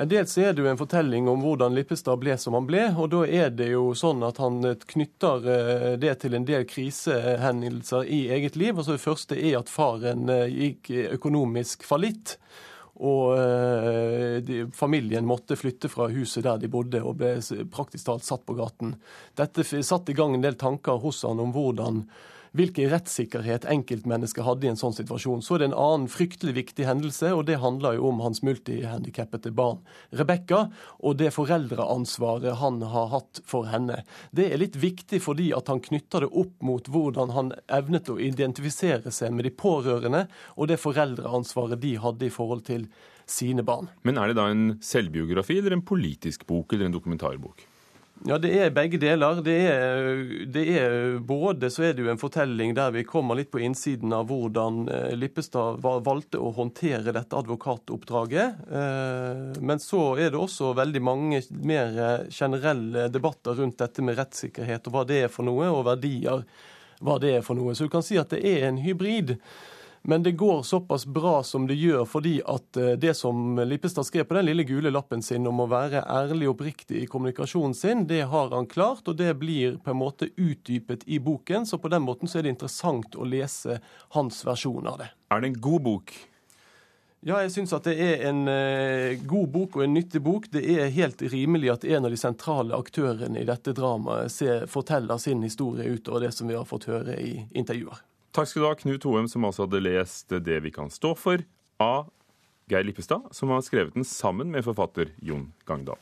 Dels 0.05 0.37
er 0.37 0.53
det 0.53 0.61
jo 0.61 0.69
en 0.69 0.77
fortelling 0.77 1.27
om 1.31 1.41
hvordan 1.41 1.73
Lippestad 1.73 2.19
ble 2.21 2.35
som 2.37 2.53
han 2.57 2.67
ble. 2.67 2.83
og 2.93 3.09
Da 3.13 3.23
er 3.25 3.49
det 3.55 3.71
jo 3.71 3.93
sånn 3.97 4.21
at 4.27 4.37
han 4.43 4.59
knytter 4.85 5.47
eh, 5.53 5.91
det 5.97 6.13
til 6.21 6.37
en 6.37 6.45
del 6.45 6.67
krisehendelser 6.69 8.05
i 8.05 8.27
eget 8.35 8.59
liv. 8.59 8.77
altså 8.77 8.97
Det 8.97 9.05
første 9.05 9.39
er 9.39 9.57
at 9.61 9.71
faren 9.71 10.29
eh, 10.29 10.45
gikk 10.51 10.91
økonomisk 11.17 11.87
fallitt. 11.87 12.37
Og 12.97 13.37
eh, 13.37 14.67
familien 14.73 15.25
måtte 15.29 15.57
flytte 15.57 15.89
fra 15.89 16.09
huset 16.09 16.45
der 16.45 16.61
de 16.61 16.69
bodde, 16.69 17.01
og 17.01 17.19
ble 17.21 17.35
praktisk 17.73 18.09
talt 18.09 18.25
satt 18.25 18.45
på 18.45 18.57
gaten. 18.57 18.95
Dette 19.37 19.65
satte 19.65 20.13
i 20.13 20.17
gang 20.17 20.35
en 20.35 20.45
del 20.45 20.57
tanker 20.57 21.01
hos 21.03 21.23
han 21.25 21.41
om 21.41 21.53
hvordan 21.55 22.03
hvilken 22.57 22.89
rettssikkerhet 22.91 23.67
enkeltmennesket 23.69 24.45
hadde 24.45 24.67
i 24.67 24.71
en 24.71 24.79
sånn 24.79 24.95
situasjon. 24.97 25.43
Så 25.45 25.55
er 25.55 25.63
det 25.63 25.69
en 25.71 25.77
annen 25.77 26.07
fryktelig 26.11 26.55
viktig 26.57 26.87
hendelse, 26.87 27.31
og 27.35 27.45
det 27.49 27.59
handler 27.61 27.97
jo 27.97 28.09
om 28.09 28.21
hans 28.25 28.43
multihandikappede 28.45 29.53
barn 29.55 29.83
Rebekka, 30.17 30.65
og 31.05 31.19
det 31.21 31.33
foreldreansvaret 31.35 32.59
han 32.61 32.81
har 32.93 33.11
hatt 33.13 33.41
for 33.47 33.69
henne. 33.71 34.01
Det 34.35 34.49
er 34.51 34.61
litt 34.61 34.77
viktig 34.79 35.21
fordi 35.23 35.51
at 35.57 35.69
han 35.71 35.83
knytter 35.83 36.25
det 36.25 36.31
opp 36.31 36.55
mot 36.65 36.89
hvordan 36.91 37.35
han 37.35 37.53
evnet 37.73 38.09
å 38.11 38.19
identifisere 38.21 39.13
seg 39.13 39.35
med 39.35 39.47
de 39.47 39.53
pårørende, 39.53 40.25
og 40.57 40.71
det 40.71 40.81
foreldreansvaret 40.81 41.81
de 41.83 41.95
hadde 42.01 42.27
i 42.27 42.33
forhold 42.33 42.65
til 42.67 42.89
sine 43.27 43.63
barn. 43.67 43.89
Men 44.07 44.17
er 44.19 44.31
det 44.31 44.39
da 44.39 44.47
en 44.51 44.77
selvbiografi 44.83 45.59
eller 45.59 45.75
en 45.75 45.85
politisk 45.85 46.47
bok 46.47 46.73
eller 46.73 46.87
en 46.87 46.95
dokumentarbok? 46.95 47.65
Ja, 48.25 48.37
det 48.41 48.49
er 48.57 48.71
begge 48.73 48.97
deler. 48.97 49.41
Det 49.45 49.55
er, 49.69 50.07
det 50.49 50.63
er, 50.79 50.95
Både 51.21 51.69
så 51.73 51.85
er 51.85 51.93
det 51.93 52.01
jo 52.01 52.09
en 52.11 52.21
fortelling 52.21 52.73
der 52.77 52.91
vi 52.95 53.03
kommer 53.07 53.37
litt 53.37 53.51
på 53.53 53.61
innsiden 53.61 54.15
av 54.15 54.25
hvordan 54.31 54.87
eh, 54.89 55.13
Lippestad 55.19 55.77
valgte 55.83 56.41
å 56.41 56.49
håndtere 56.55 57.13
dette 57.13 57.37
advokatoppdraget. 57.37 58.65
Eh, 58.67 59.61
men 59.61 59.83
så 59.83 60.15
er 60.17 60.33
det 60.33 60.41
også 60.41 60.73
veldig 60.77 61.03
mange 61.03 61.43
mer 61.61 62.27
generelle 62.33 63.07
debatter 63.13 63.61
rundt 63.61 63.77
dette 63.83 64.05
med 64.05 64.17
rettssikkerhet 64.17 64.89
og 64.89 64.97
hva 64.97 65.05
det 65.07 65.23
er 65.27 65.33
for 65.33 65.47
noe, 65.47 65.69
og 65.69 65.85
verdier 65.91 66.45
hva 67.05 67.17
det 67.21 67.37
er 67.37 67.45
for 67.45 67.59
noe. 67.59 67.75
Så 67.77 67.85
du 67.85 67.93
kan 67.93 68.05
si 68.05 68.17
at 68.17 68.33
det 68.33 68.41
er 68.41 68.69
en 68.71 68.81
hybrid. 68.81 69.37
Men 70.09 70.23
det 70.23 70.31
går 70.31 70.63
såpass 70.63 71.05
bra 71.05 71.43
som 71.43 71.65
det 71.67 71.75
gjør, 71.75 72.05
fordi 72.07 72.37
at 72.47 72.77
eh, 72.79 72.93
det 72.95 73.11
som 73.13 73.59
Lippestad 73.59 74.07
skrev 74.07 74.23
på 74.23 74.37
den 74.37 74.45
lille 74.47 74.63
gule 74.63 74.87
lappen 74.87 75.19
sin 75.19 75.43
om 75.49 75.59
å 75.59 75.65
være 75.67 76.05
ærlig 76.07 76.47
og 76.47 76.53
oppriktig 76.53 77.01
i 77.01 77.09
kommunikasjonen 77.11 77.75
sin, 77.75 78.05
det 78.07 78.21
har 78.31 78.55
han 78.55 78.69
klart, 78.71 79.03
og 79.11 79.17
det 79.19 79.33
blir 79.35 79.75
på 79.83 79.91
en 79.91 79.99
måte 79.99 80.29
utdypet 80.31 81.03
i 81.11 81.19
boken. 81.19 81.67
Så 81.67 81.75
på 81.83 81.91
den 81.91 82.07
måten 82.07 82.31
så 82.31 82.39
er 82.39 82.47
det 82.47 82.55
interessant 82.55 83.19
å 83.19 83.27
lese 83.27 83.81
hans 84.15 84.39
versjon 84.47 84.87
av 84.87 85.03
det. 85.03 85.11
Er 85.27 85.43
det 85.43 85.51
en 85.51 85.61
god 85.67 85.87
bok? 85.91 86.17
Ja, 87.27 87.43
jeg 87.43 87.51
syns 87.57 87.75
at 87.75 87.91
det 87.91 87.99
er 87.99 88.27
en 88.29 88.43
uh, 88.47 89.19
god 89.27 89.47
bok 89.59 89.75
og 89.75 89.89
en 89.89 89.97
nyttig 89.97 90.23
bok. 90.23 90.47
Det 90.55 90.63
er 90.71 90.93
helt 90.95 91.19
rimelig 91.35 91.75
at 91.75 91.83
en 91.83 92.07
av 92.07 92.15
de 92.15 92.21
sentrale 92.21 92.79
aktørene 92.79 93.43
i 93.43 93.49
dette 93.49 93.75
dramaet 93.75 94.71
forteller 94.71 95.19
sin 95.19 95.43
historie 95.43 95.91
utover 95.91 96.29
det 96.29 96.37
som 96.37 96.47
vi 96.47 96.55
har 96.55 96.69
fått 96.69 96.87
høre 96.87 97.19
i 97.19 97.41
intervjuer. 97.51 98.07
Takk 98.35 98.49
skal 98.49 98.63
du 98.63 98.67
ha, 98.67 98.75
Knut 98.77 99.07
Hoem, 99.07 99.29
som 99.31 99.45
altså 99.47 99.65
hadde 99.65 99.83
lest 99.85 100.33
Det 100.45 100.59
vi 100.65 100.73
kan 100.73 100.91
stå 100.93 101.13
for, 101.17 101.43
av 101.81 102.09
Geir 102.67 102.83
Lippestad, 102.83 103.29
som 103.31 103.53
har 103.53 103.63
skrevet 103.63 103.95
den 103.95 104.05
sammen 104.07 104.51
med 104.51 104.65
forfatter 104.67 105.13
Jon 105.23 105.51
Gangdal. 105.65 106.01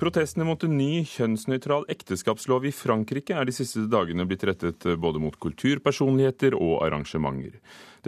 Protestene 0.00 0.46
mot 0.48 0.62
en 0.64 0.78
ny 0.78 1.02
kjønnsnøytral 1.04 1.82
ekteskapslov 1.92 2.64
i 2.64 2.72
Frankrike 2.72 3.34
er 3.36 3.44
de 3.44 3.52
siste 3.52 3.82
dagene 3.92 4.24
blitt 4.24 4.46
rettet 4.48 4.86
både 4.96 5.20
mot 5.20 5.36
kulturpersonligheter 5.44 6.56
og 6.56 6.86
arrangementer. 6.86 7.58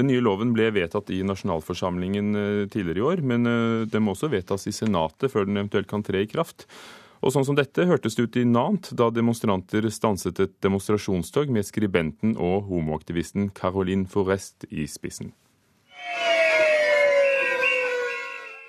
Den 0.00 0.08
nye 0.08 0.22
loven 0.24 0.54
ble 0.56 0.70
vedtatt 0.72 1.12
i 1.12 1.20
nasjonalforsamlingen 1.28 2.32
eh, 2.32 2.62
tidligere 2.72 3.02
i 3.02 3.06
år, 3.10 3.24
men 3.28 3.44
eh, 3.44 3.84
den 3.92 4.06
må 4.06 4.16
også 4.16 4.32
vedtas 4.32 4.64
i 4.70 4.72
Senatet 4.72 5.34
før 5.34 5.44
den 5.44 5.60
eventuelt 5.60 5.90
kan 5.90 6.06
tre 6.06 6.24
i 6.24 6.30
kraft. 6.32 6.64
Og 7.22 7.30
sånn 7.30 7.46
som 7.46 7.54
dette 7.54 7.86
hørtes 7.86 8.16
det 8.18 8.26
ut 8.26 8.36
i 8.40 8.42
Nantes 8.44 8.96
da 8.98 9.06
demonstranter 9.14 9.86
stanset 9.94 10.40
et 10.42 10.56
demonstrasjonstog 10.64 11.52
med 11.54 11.68
skribenten 11.68 12.34
og 12.34 12.66
homoaktivisten 12.66 13.52
Caroline 13.54 14.10
Forrest 14.10 14.66
i 14.70 14.88
spissen. 14.90 15.30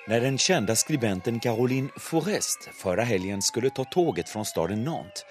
Når 0.07 0.19
den 0.19 0.38
kända 0.38 0.75
skribenten 0.75 1.39
Caroline 1.39 1.89
Forrest 1.98 2.69
förra 2.74 3.03
helgen 3.03 3.41
skulle 3.41 3.69
ta 3.69 3.83
toget 3.83 4.29
fra 4.29 4.46
staden 4.46 4.83
Nantes 4.83 5.25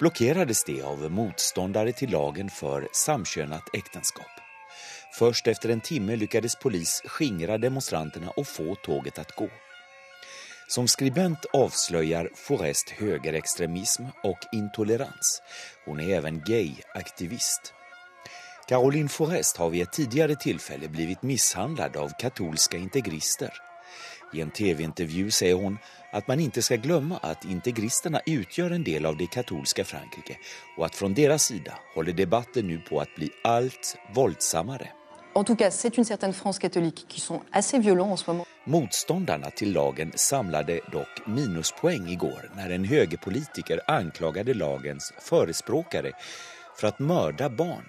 blockerades 0.00 0.64
det 0.64 0.82
av 0.82 1.02
motståndare 1.10 1.92
til 1.92 2.12
lagen 2.12 2.50
for 2.50 2.86
samkönat 2.92 3.74
äktenskap. 3.74 4.30
Først 5.18 5.46
efter 5.46 5.68
en 5.68 5.80
timme 5.80 6.16
lyckades 6.16 6.56
polis 6.62 7.02
skingra 7.04 7.58
demonstranterna 7.58 8.30
og 8.36 8.46
få 8.46 8.74
toget 8.74 9.18
att 9.18 9.36
gå. 9.36 9.48
Som 10.70 10.88
skribent 10.88 11.46
avslöjar 11.52 12.30
Forrest 12.34 12.90
högerextremism 12.90 14.02
och 14.22 14.38
intolerans. 14.52 15.42
Hon 15.84 16.00
är 16.00 16.16
även 16.16 16.40
gay-aktivist. 16.40 17.74
Caroline 18.68 19.08
Forrest 19.08 19.56
har 19.56 19.70
vid 19.70 19.82
ett 19.82 19.92
tidigare 19.92 20.36
tillfälle 20.36 20.88
blivit 20.88 21.22
misshandlad 21.22 21.96
av 21.96 22.10
katolska 22.20 22.76
integrister. 22.76 23.52
I 24.32 24.40
en 24.40 24.50
tv-intervju 24.50 25.30
säger 25.30 25.54
hon 25.54 25.78
att 26.12 26.28
man 26.28 26.40
inte 26.40 26.62
ska 26.62 26.76
glömma 26.76 27.16
att 27.16 27.44
integristerna 27.44 28.20
utgör 28.26 28.70
en 28.70 28.84
del 28.84 29.06
av 29.06 29.16
det 29.16 29.26
katolska 29.26 29.84
Frankrike 29.84 30.36
och 30.76 30.86
att 30.86 30.94
från 30.94 31.14
deras 31.14 31.42
sida 31.42 31.78
håller 31.94 32.12
debatten 32.12 32.66
nu 32.66 32.78
på 32.78 33.00
att 33.00 33.14
bli 33.14 33.30
allt 33.44 33.96
våldsammare. 34.14 34.88
En 35.34 35.44
tout 35.44 35.56
cas, 35.56 35.70
c'est 35.70 35.96
une 35.96 36.04
certaine 36.04 36.32
France 36.32 36.58
catholique 36.58 37.06
qui 37.08 37.20
sont 37.20 37.40
assez 37.52 37.78
violents 37.78 38.10
en 38.10 38.16
ce 38.16 38.30
moment. 38.30 38.44
Motståndarna 38.64 39.50
till 39.50 39.72
lagen 39.72 40.12
samlade 40.14 40.80
dock 40.92 41.26
minuspoäng 41.26 42.08
igår 42.08 42.50
när 42.56 42.70
en 42.70 42.84
högerpolitiker 42.84 43.80
anklagade 43.86 44.54
lagens 44.54 45.12
förespråkare 45.18 46.12
för 46.76 46.88
att 46.88 46.98
mörda 46.98 47.48
barn. 47.48 47.84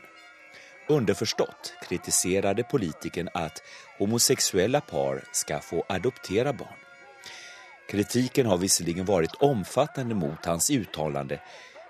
Underförstått 0.89 1.73
kritiserade 1.81 2.63
politikern 2.63 3.29
att 3.33 3.63
homosexuella 3.97 4.81
par 4.81 5.23
ska 5.31 5.59
få 5.59 5.85
adoptera 5.89 6.53
barn. 6.53 6.79
Kritiken 7.89 8.45
har 8.45 8.57
visserligen 8.57 9.05
varit 9.05 9.35
omfattande 9.35 10.15
mot 10.15 10.45
hans 10.45 10.69
uttalande 10.69 11.39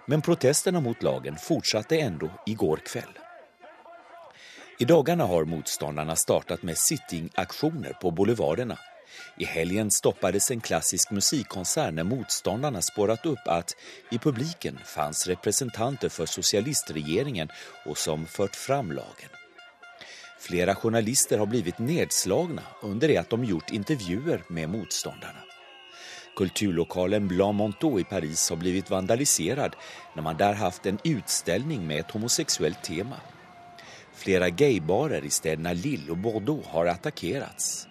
men 0.06 0.22
protesterna 0.22 0.80
mot 0.80 1.04
lagen 1.04 1.36
fortsatte 1.38 1.98
ändå 1.98 2.30
igår 2.46 2.78
kväll. 2.78 3.20
I 4.82 4.86
dagarna 4.86 5.26
har 5.26 5.46
motståndarna 5.46 6.16
startat 6.16 6.64
med 6.64 6.78
sittingaktioner 6.78 7.94
på 8.02 8.12
boulevarderna. 8.12 8.78
I 9.38 9.46
helgen 9.46 9.92
stoppades 9.92 10.52
en 10.52 10.62
klassisk 10.62 11.12
musikkonsert 11.12 11.94
när 11.94 12.04
motståndarna 12.04 12.82
spårat 12.82 13.26
upp 13.26 13.40
att 13.46 13.76
i 14.12 14.18
publiken 14.18 14.80
fanns 14.86 15.28
representanter 15.28 16.10
för 16.10 16.26
socialistregeringen 16.26 17.50
och 17.86 17.98
som 17.98 18.26
fört 18.26 18.56
fram 18.56 18.92
lagen. 18.92 19.30
Flera 20.40 20.76
journalister 20.76 21.38
har 21.38 21.46
blivit 21.46 21.80
nedslagna 21.80 22.62
under 22.82 23.08
det 23.08 23.18
att 23.18 23.30
de 23.30 23.44
gjort 23.44 23.72
intervjuer 23.72 24.44
med 24.48 24.70
motståndarna. 24.70 25.40
Kulturlokalen 26.36 27.28
Blanc 27.28 27.58
Monteau 27.58 28.00
i 28.00 28.04
Paris 28.04 28.50
har 28.50 28.58
blivit 28.58 28.90
vandaliserad 28.90 29.76
när 30.16 30.24
man 30.24 30.38
där 30.38 30.54
haft 30.54 30.86
en 30.86 31.00
utställning 31.04 31.88
med 31.88 32.00
ett 32.00 32.12
homosexuellt 32.12 32.84
tema. 32.84 33.18
Flera 34.22 34.50
gaybarer 34.50 35.26
i 35.26 35.30
städerna 35.30 35.74
Lille 35.74 36.12
och 36.12 36.18
Bordeaux 36.18 36.68
har 36.68 36.86
attackerats. 36.86 37.88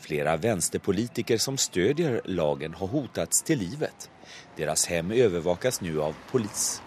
Flera 0.00 0.36
vänsterpolitiker 0.36 1.38
som 1.38 1.56
stödjer 1.56 2.20
lagen 2.24 2.74
har 2.74 2.86
hotats 2.86 3.42
till 3.42 3.58
livet. 3.58 4.10
Deras 4.56 4.86
hem 4.86 5.10
övervakas 5.10 5.80
nu 5.80 6.00
av 6.02 6.14
polis. 6.30 6.82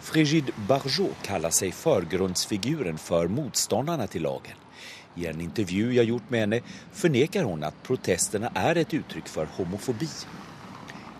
Frigide 0.00 0.52
Barjot 0.68 1.16
kallar 1.22 1.50
sig 1.50 1.72
förgrundsfiguren 1.72 2.98
för 2.98 3.28
motståndarna 3.28 4.06
till 4.06 4.22
lagen. 4.22 4.56
I 5.14 5.26
en 5.26 5.40
intervju 5.40 5.92
jag 5.92 6.04
gjort 6.04 6.30
med 6.30 6.40
henne 6.40 6.60
förnekar 6.92 7.44
hon 7.44 7.64
att 7.64 7.82
protesterna 7.82 8.52
är 8.54 8.76
ett 8.76 8.94
uttryck 8.94 9.28
för 9.28 9.48
homofobi. 9.56 10.08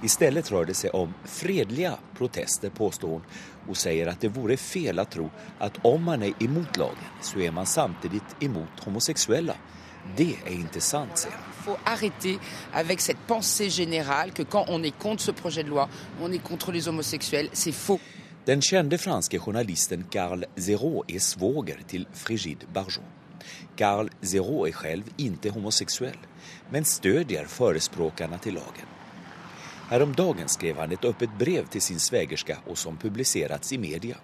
Istället 0.05 0.51
rör 0.53 0.65
det 0.65 0.75
seg 0.75 0.95
om 0.95 1.15
fredliga 1.25 1.99
protester, 2.19 2.71
påstår 2.71 3.09
hon 3.09 3.23
og 3.69 3.77
sier 3.81 4.11
at 4.13 4.21
det 4.21 4.29
vore 4.37 4.59
fel 4.61 5.01
å 5.01 5.07
tro 5.09 5.31
at 5.65 5.79
om 5.89 6.03
man 6.05 6.27
er 6.27 6.43
imot 6.45 6.77
lagen, 6.77 7.15
så 7.25 7.41
er 7.41 7.55
man 7.57 7.65
samtidig 7.67 8.21
imot 8.45 8.83
homoseksuelle. 8.85 9.57
Det 10.17 10.35
er 10.45 10.59
ikke 10.59 10.83
sant, 10.85 11.17
sier 11.17 11.33
hun. 11.33 11.51
Faut 11.65 11.81
arrêter 11.89 12.37
avec 12.75 13.01
cette 13.01 13.25
pensée 13.27 13.71
générale 13.71 14.33
que 14.33 14.43
quand 14.43 14.67
on 14.69 14.83
est 14.83 14.99
contre 14.99 15.23
ce 15.23 15.31
projet 15.31 15.65
de 15.65 15.71
loi, 15.71 15.89
on 16.21 16.31
est 16.33 16.43
contre 16.43 16.73
les 16.73 16.87
homosexuels. 16.89 17.49
C'est 17.55 17.73
faux. 17.73 18.01
Den 18.45 18.61
kände 18.61 18.99
franske 18.99 19.39
journalisten 19.39 20.05
Carl 20.11 20.45
Zero 20.61 21.05
er 21.09 21.21
svåger 21.21 21.81
til 21.89 22.07
Frigide 22.13 22.67
Barjot. 22.75 23.05
Carl 23.77 24.11
Zero 24.23 24.67
er 24.67 24.77
selv 24.83 25.09
ikke 25.19 25.51
homoseksuell, 25.51 26.21
men 26.71 26.85
stødjer 26.85 27.47
förespråkarna 27.49 28.39
til 28.39 28.61
lagen. 28.61 28.94
Häromdagen 29.89 30.49
skrev 30.49 30.77
han 30.77 30.93
et 30.93 31.05
öppet 31.05 31.31
brev 31.39 31.67
til 31.67 31.83
sin 31.83 32.01
svägerska 32.01 32.57
og 32.67 32.79
som 32.79 32.97
publicerats 32.97 33.73
i 33.73 33.79
media. 33.79 34.17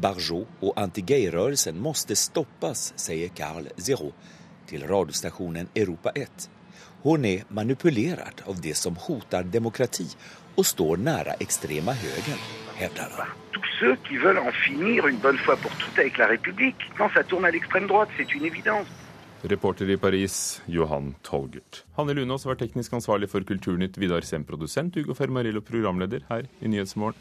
Barjot 0.00 0.48
og 0.62 0.72
anti-gay-rörelsen 0.80 1.78
måste 1.78 2.16
stoppas, 2.16 2.92
sier 2.96 3.28
Carl 3.28 3.68
Zero 3.78 4.10
til 4.66 4.86
radiostationen 4.88 5.68
Europa 5.74 6.10
1. 6.16 6.48
Hun 7.04 7.24
er 7.24 7.44
manipulerad 7.48 8.42
av 8.48 8.60
det 8.60 8.74
som 8.80 8.96
hotar 8.96 9.44
demokrati 9.44 10.08
og 10.56 10.66
står 10.66 10.96
nære 10.96 11.38
extrema 11.40 11.92
högern, 11.92 12.44
hävdar 12.74 13.10
han. 13.18 13.40
ceux 13.80 13.96
qui 14.08 14.16
veulent 14.16 14.38
en 14.38 14.52
finir 14.52 15.06
une 15.06 15.16
bonne 15.16 15.38
fois 15.38 15.56
pour 15.56 15.70
toutes 15.72 15.98
avec 15.98 16.16
la 16.18 16.26
République. 16.26 16.76
quand 16.96 17.10
ça 17.14 17.22
tourne 17.24 17.44
à 17.44 17.50
l'extrême 17.50 17.86
droite, 17.86 18.08
c'est 18.16 18.34
une 18.34 18.44
évidence. 18.44 18.86
Reporter 19.44 19.90
i 19.90 19.96
Paris, 19.96 20.62
Johan 20.66 21.14
Tolgert. 21.22 21.84
Hanne 21.92 22.14
Lunås 22.16 22.46
var 22.46 22.56
teknisk 22.56 22.94
ansvarlig 22.96 23.28
for 23.28 23.44
Kulturnytt, 23.44 23.98
Vidar 24.00 24.24
Sem 24.24 24.44
produsent, 24.44 24.96
Ugo 24.96 25.12
Fermarillo 25.14 25.60
programleder 25.60 26.24
her 26.30 26.48
i 26.60 26.70
Nyhetsmorgen. 26.72 27.20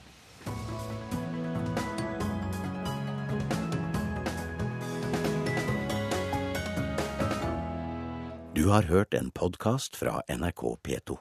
Du 8.56 8.70
har 8.72 8.88
hørt 8.88 9.14
en 9.14 9.28
podkast 9.32 10.00
fra 10.00 10.22
NRK 10.32 10.64
P2. 10.80 11.20